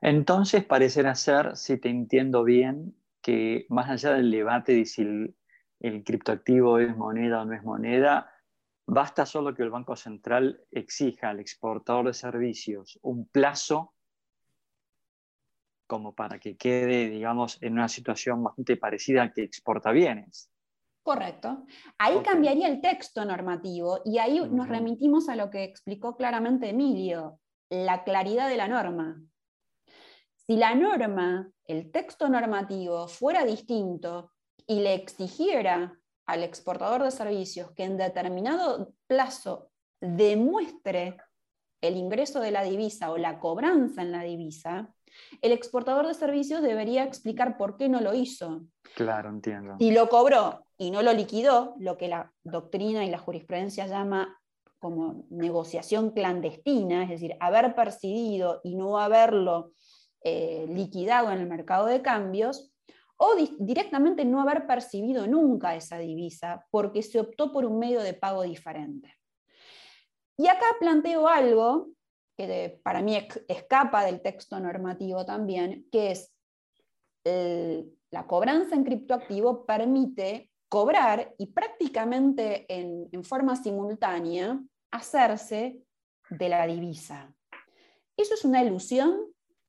Entonces, 0.00 0.64
parecerá 0.64 1.14
ser, 1.14 1.56
si 1.56 1.78
te 1.78 1.88
entiendo 1.88 2.44
bien, 2.44 2.94
que 3.22 3.66
más 3.70 3.90
allá 3.90 4.12
del 4.12 4.30
debate 4.30 4.72
de 4.72 4.84
si 4.84 5.02
el, 5.02 5.34
criptoactivo 6.04 6.78
es 6.78 6.96
moneda 6.96 7.42
o 7.42 7.44
no 7.44 7.54
es 7.54 7.62
moneda, 7.62 8.32
basta 8.86 9.26
solo 9.26 9.54
que 9.54 9.62
el 9.62 9.70
Banco 9.70 9.96
Central 9.96 10.64
exija 10.70 11.30
al 11.30 11.40
exportador 11.40 12.06
de 12.06 12.14
servicios 12.14 12.98
un 13.02 13.26
plazo 13.28 13.94
como 15.86 16.14
para 16.14 16.38
que 16.38 16.56
quede, 16.56 17.08
digamos, 17.10 17.62
en 17.62 17.74
una 17.74 17.88
situación 17.88 18.42
bastante 18.42 18.76
parecida 18.76 19.22
al 19.22 19.32
que 19.32 19.42
exporta 19.42 19.92
bienes. 19.92 20.50
Correcto. 21.06 21.64
Ahí 21.98 22.18
cambiaría 22.24 22.66
el 22.66 22.80
texto 22.80 23.24
normativo 23.24 24.00
y 24.04 24.18
ahí 24.18 24.40
nos 24.50 24.68
remitimos 24.68 25.28
a 25.28 25.36
lo 25.36 25.50
que 25.50 25.62
explicó 25.62 26.16
claramente 26.16 26.70
Emilio, 26.70 27.38
la 27.70 28.02
claridad 28.02 28.48
de 28.48 28.56
la 28.56 28.66
norma. 28.66 29.22
Si 30.34 30.56
la 30.56 30.74
norma, 30.74 31.48
el 31.64 31.92
texto 31.92 32.28
normativo, 32.28 33.06
fuera 33.06 33.44
distinto 33.44 34.32
y 34.66 34.80
le 34.80 34.94
exigiera 34.94 35.96
al 36.26 36.42
exportador 36.42 37.04
de 37.04 37.12
servicios 37.12 37.70
que 37.76 37.84
en 37.84 37.98
determinado 37.98 38.92
plazo 39.06 39.70
demuestre 40.00 41.18
el 41.82 41.96
ingreso 41.96 42.40
de 42.40 42.50
la 42.50 42.64
divisa 42.64 43.12
o 43.12 43.16
la 43.16 43.38
cobranza 43.38 44.02
en 44.02 44.10
la 44.10 44.24
divisa, 44.24 44.92
el 45.40 45.52
exportador 45.52 46.08
de 46.08 46.14
servicios 46.14 46.62
debería 46.62 47.04
explicar 47.04 47.56
por 47.56 47.76
qué 47.76 47.88
no 47.88 48.00
lo 48.00 48.12
hizo. 48.12 48.62
Claro, 48.96 49.28
entiendo. 49.28 49.76
Si 49.78 49.92
lo 49.92 50.08
cobró 50.08 50.65
y 50.78 50.90
no 50.90 51.02
lo 51.02 51.12
liquidó, 51.12 51.74
lo 51.78 51.96
que 51.96 52.08
la 52.08 52.32
doctrina 52.44 53.04
y 53.04 53.10
la 53.10 53.18
jurisprudencia 53.18 53.86
llama 53.86 54.40
como 54.78 55.26
negociación 55.30 56.10
clandestina, 56.10 57.04
es 57.04 57.10
decir, 57.10 57.36
haber 57.40 57.74
percibido 57.74 58.60
y 58.62 58.76
no 58.76 58.98
haberlo 58.98 59.72
eh, 60.22 60.66
liquidado 60.68 61.30
en 61.30 61.40
el 61.40 61.46
mercado 61.46 61.86
de 61.86 62.02
cambios, 62.02 62.72
o 63.16 63.34
directamente 63.58 64.24
no 64.26 64.40
haber 64.42 64.66
percibido 64.66 65.26
nunca 65.26 65.74
esa 65.74 65.98
divisa 65.98 66.66
porque 66.70 67.02
se 67.02 67.18
optó 67.18 67.50
por 67.50 67.64
un 67.64 67.78
medio 67.78 68.02
de 68.02 68.12
pago 68.12 68.42
diferente. 68.42 69.14
Y 70.36 70.48
acá 70.48 70.66
planteo 70.78 71.26
algo 71.26 71.88
que 72.36 72.78
para 72.82 73.00
mí 73.00 73.16
escapa 73.48 74.04
del 74.04 74.20
texto 74.20 74.60
normativo 74.60 75.24
también, 75.24 75.88
que 75.90 76.10
es 76.10 76.34
la 78.10 78.26
cobranza 78.26 78.74
en 78.74 78.84
criptoactivo 78.84 79.64
permite 79.64 80.50
cobrar 80.76 81.32
y 81.38 81.46
prácticamente 81.46 82.66
en, 82.68 83.24
forma 83.24 83.56
simultánea 83.56 84.60
hacerse 84.90 85.80
de 86.28 86.48
la 86.50 86.66
divisa. 86.66 87.32
¿Eso 88.14 88.34
es 88.34 88.44
una 88.44 88.62
ilusión? 88.62 89.22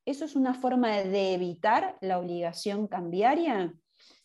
¿Eso 0.04 0.26
es 0.26 0.36
una 0.36 0.52
forma 0.52 0.90
de 0.98 1.32
evitar 1.32 1.96
la 2.02 2.18
obligación 2.18 2.88
cambiaria? 2.88 3.72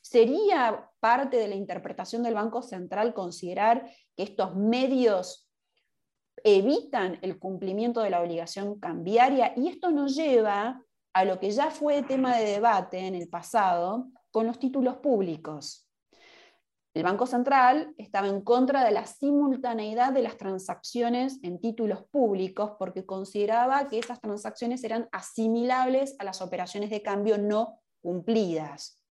¿Sería 0.01 0.89
parte 0.99 1.37
de 1.37 1.47
la 1.47 1.55
interpretación 1.55 2.21
del 2.21 2.33
Banco 2.33 2.61
Central 2.61 3.13
considerar 3.13 3.89
que 4.17 4.23
estos 4.23 4.53
medios 4.57 5.49
evitan 6.43 7.17
el 7.21 7.39
cumplimiento 7.39 8.01
de 8.01 8.09
la 8.09 8.19
obligación 8.19 8.77
cambiaria? 8.77 9.53
Y 9.55 9.69
esto 9.69 9.89
nos 9.89 10.17
lleva 10.17 10.83
a 11.13 11.23
lo 11.23 11.39
que 11.39 11.49
ya 11.49 11.71
fue 11.71 12.03
tema 12.03 12.35
de 12.35 12.43
debate 12.43 12.99
en 12.99 13.15
el 13.15 13.29
pasado 13.29 14.09
con 14.31 14.45
los 14.45 14.59
títulos 14.59 14.97
públicos. 14.97 15.82
El 16.93 17.01
Banco 17.01 17.25
Central 17.25 17.95
estaba 17.97 18.27
en 18.27 18.41
contra 18.41 18.83
de 18.83 18.91
la 18.91 19.07
simultaneidad 19.07 20.13
de 20.13 20.21
las 20.21 20.37
transacciones 20.37 21.39
en 21.41 21.59
títulos 21.59 22.03
públicos 22.03 22.73
porque 22.77 23.03
consideraba 23.03 23.87
que 23.87 23.97
esas 23.97 24.21
transacciones 24.21 24.83
eran 24.83 25.09
asimilables 25.11 26.15
a 26.19 26.23
las 26.23 26.41
operaciones 26.41 26.91
de 26.91 27.01
cambio 27.01 27.39
no 27.39 27.79
cumplidas. 27.99 29.01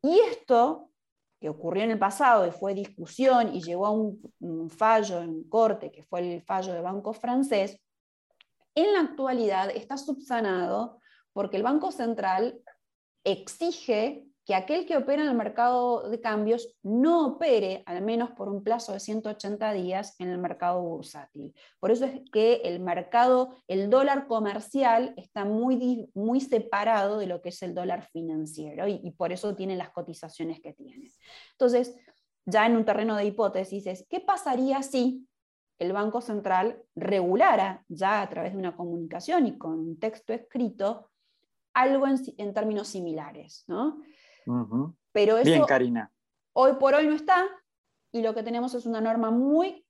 Y 0.00 0.18
esto, 0.30 0.90
que 1.38 1.50
ocurrió 1.50 1.84
en 1.84 1.90
el 1.90 1.98
pasado 1.98 2.46
y 2.46 2.50
fue 2.50 2.72
discusión 2.72 3.54
y 3.54 3.60
llegó 3.60 3.86
a 3.86 3.90
un, 3.90 4.70
fallo 4.70 5.20
en 5.20 5.44
corte, 5.50 5.92
que 5.92 6.04
fue 6.04 6.20
el 6.20 6.42
fallo 6.42 6.72
de 6.72 6.80
Banco 6.80 7.12
Francés, 7.12 7.78
en 8.74 8.94
la 8.94 9.00
actualidad 9.00 9.68
está 9.68 9.98
subsanado 9.98 10.98
porque 11.34 11.58
el 11.58 11.62
Banco 11.62 11.92
Central 11.92 12.62
exige 13.24 14.29
que 14.46 14.54
aquel 14.54 14.86
que 14.86 14.96
opera 14.96 15.22
en 15.22 15.28
el 15.28 15.36
mercado 15.36 16.08
de 16.08 16.20
cambios 16.20 16.74
no 16.82 17.26
opere, 17.26 17.82
al 17.86 18.02
menos 18.02 18.30
por 18.30 18.48
un 18.48 18.62
plazo 18.62 18.92
de 18.92 19.00
180 19.00 19.72
días, 19.74 20.16
en 20.18 20.28
el 20.28 20.38
mercado 20.38 20.82
bursátil. 20.82 21.54
Por 21.78 21.90
eso 21.90 22.06
es 22.06 22.20
que 22.32 22.62
el 22.64 22.80
mercado, 22.80 23.54
el 23.68 23.90
dólar 23.90 24.26
comercial 24.26 25.14
está 25.16 25.44
muy, 25.44 26.10
muy 26.14 26.40
separado 26.40 27.18
de 27.18 27.26
lo 27.26 27.42
que 27.42 27.50
es 27.50 27.62
el 27.62 27.74
dólar 27.74 28.08
financiero 28.10 28.88
y, 28.88 29.10
por 29.12 29.32
eso 29.32 29.54
tiene 29.54 29.76
las 29.76 29.90
cotizaciones 29.90 30.60
que 30.60 30.72
tiene. 30.72 31.10
Entonces, 31.52 31.94
ya 32.46 32.66
en 32.66 32.76
un 32.76 32.84
terreno 32.84 33.16
de 33.16 33.26
hipótesis 33.26 33.86
es, 33.86 34.06
¿qué 34.08 34.20
pasaría 34.20 34.82
si 34.82 35.26
el 35.78 35.92
Banco 35.92 36.20
Central 36.20 36.82
regulara 36.94 37.84
ya 37.88 38.22
a 38.22 38.28
través 38.28 38.52
de 38.52 38.58
una 38.58 38.76
comunicación 38.76 39.46
y 39.46 39.58
con 39.58 39.78
un 39.78 39.98
texto 39.98 40.32
escrito 40.32 41.10
algo 41.74 42.06
en, 42.06 42.16
en 42.38 42.54
términos 42.54 42.88
similares? 42.88 43.64
¿no? 43.66 44.00
Pero 45.12 45.38
eso 45.38 45.50
Bien, 45.50 45.64
Karina. 45.64 46.12
hoy 46.52 46.74
por 46.74 46.94
hoy 46.94 47.06
no 47.06 47.14
está 47.14 47.46
y 48.12 48.22
lo 48.22 48.34
que 48.34 48.42
tenemos 48.42 48.74
es 48.74 48.86
una 48.86 49.00
norma 49.00 49.30
muy, 49.30 49.86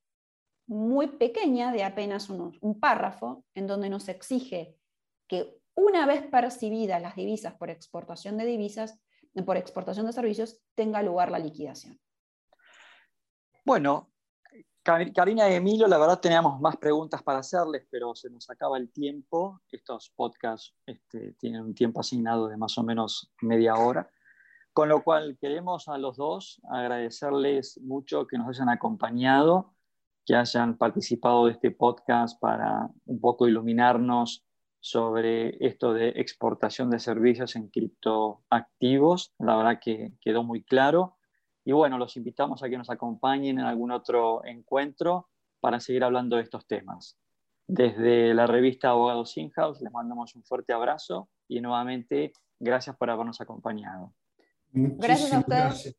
muy 0.67 1.07
pequeña 1.09 1.73
de 1.73 1.85
apenas 1.85 2.29
unos, 2.31 2.59
un 2.61 2.79
párrafo 2.79 3.45
en 3.55 3.67
donde 3.67 3.89
nos 3.89 4.09
exige 4.09 4.77
que 5.27 5.61
una 5.75 6.07
vez 6.07 6.27
percibidas 6.27 7.01
las 7.01 7.17
divisas 7.17 7.55
por 7.55 7.71
exportación 7.71 8.37
de 8.37 8.45
divisas, 8.45 8.99
por 9.47 9.57
exportación 9.57 10.07
de 10.07 10.13
servicios, 10.13 10.61
tenga 10.75 11.03
lugar 11.03 11.31
la 11.31 11.39
liquidación. 11.39 11.99
Bueno, 13.65 14.11
Karina 14.83 15.49
y 15.51 15.55
Emilio, 15.55 15.87
la 15.87 15.99
verdad 15.99 16.21
teníamos 16.21 16.61
más 16.61 16.77
preguntas 16.77 17.23
para 17.23 17.39
hacerles, 17.41 17.87
pero 17.91 18.15
se 18.15 18.31
nos 18.31 18.49
acaba 18.51 18.79
el 18.79 18.91
tiempo. 18.91 19.61
Estos 19.71 20.11
podcasts 20.17 20.75
este, 20.87 21.35
tienen 21.35 21.63
un 21.63 21.75
tiempo 21.75 22.01
asignado 22.01 22.49
de 22.49 22.57
más 22.57 22.77
o 22.79 22.83
menos 22.83 23.33
media 23.43 23.75
hora. 23.75 24.11
Con 24.73 24.89
lo 24.89 25.03
cual 25.03 25.37
queremos 25.41 25.89
a 25.89 25.99
los 25.99 26.17
dos 26.17 26.61
agradecerles 26.71 27.81
mucho 27.83 28.27
que 28.27 28.39
nos 28.39 28.49
hayan 28.49 28.69
acompañado, 28.69 29.75
que 30.25 30.37
hayan 30.37 30.79
participado 30.79 31.47
de 31.47 31.53
este 31.53 31.73
podcast 31.73 32.41
para 32.41 32.89
un 33.07 33.21
poco 33.21 33.49
iluminarnos 33.49 34.45
sobre 34.79 35.57
esto 35.67 35.93
de 35.93 36.11
exportación 36.11 36.89
de 36.89 37.01
servicios 37.01 37.57
en 37.57 37.69
criptoactivos. 37.69 39.35
La 39.39 39.57
verdad 39.57 39.81
que 39.83 40.13
quedó 40.21 40.45
muy 40.45 40.63
claro. 40.63 41.17
Y 41.65 41.73
bueno, 41.73 41.99
los 41.99 42.17
invitamos 42.17 42.63
a 42.63 42.71
que 42.71 42.79
nos 42.79 42.91
acompañen 42.91 43.59
en 43.59 43.67
algún 43.67 43.91
otro 43.91 44.45
encuentro 44.45 45.29
para 45.61 45.81
seguir 45.81 46.05
hablando 46.05 46.37
de 46.37 46.43
estos 46.43 46.67
temas. 46.67 47.19
Desde 47.67 48.35
la 48.35 48.47
revista 48.47 48.91
Abogados 48.91 49.37
In-House 49.37 49.83
les 49.83 49.93
mandamos 49.93 50.35
un 50.37 50.45
fuerte 50.45 50.73
abrazo 50.73 51.29
y 51.49 51.61
nuevamente 51.61 52.33
gracias 52.59 52.97
por 52.97 53.11
habernos 53.11 53.41
acompañado 53.41 54.15
gracias 54.73 55.33
a 55.33 55.39
ustedes. 55.41 55.97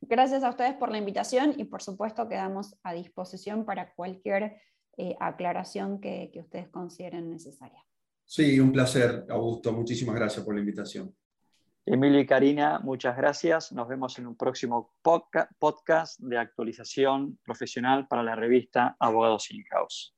Gracias. 0.00 0.44
a 0.44 0.50
ustedes 0.50 0.74
por 0.74 0.92
la 0.92 0.98
invitación 0.98 1.54
y 1.56 1.64
por 1.64 1.82
supuesto 1.82 2.28
quedamos 2.28 2.76
a 2.82 2.92
disposición 2.92 3.64
para 3.64 3.92
cualquier 3.94 4.56
eh, 4.96 5.16
aclaración 5.20 6.00
que, 6.00 6.30
que 6.32 6.40
ustedes 6.40 6.68
consideren 6.68 7.30
necesaria. 7.30 7.84
Sí, 8.24 8.58
un 8.60 8.72
placer, 8.72 9.24
Augusto. 9.28 9.72
Muchísimas 9.72 10.14
gracias 10.14 10.44
por 10.44 10.54
la 10.54 10.60
invitación. 10.60 11.14
Emilio 11.88 12.18
y 12.18 12.26
Karina, 12.26 12.80
muchas 12.80 13.16
gracias. 13.16 13.70
Nos 13.70 13.86
vemos 13.86 14.18
en 14.18 14.26
un 14.26 14.36
próximo 14.36 14.92
podcast 15.02 16.18
de 16.18 16.36
actualización 16.36 17.38
profesional 17.44 18.08
para 18.08 18.24
la 18.24 18.34
revista 18.34 18.96
Abogados 18.98 19.52
In 19.52 19.62
House. 19.70 20.15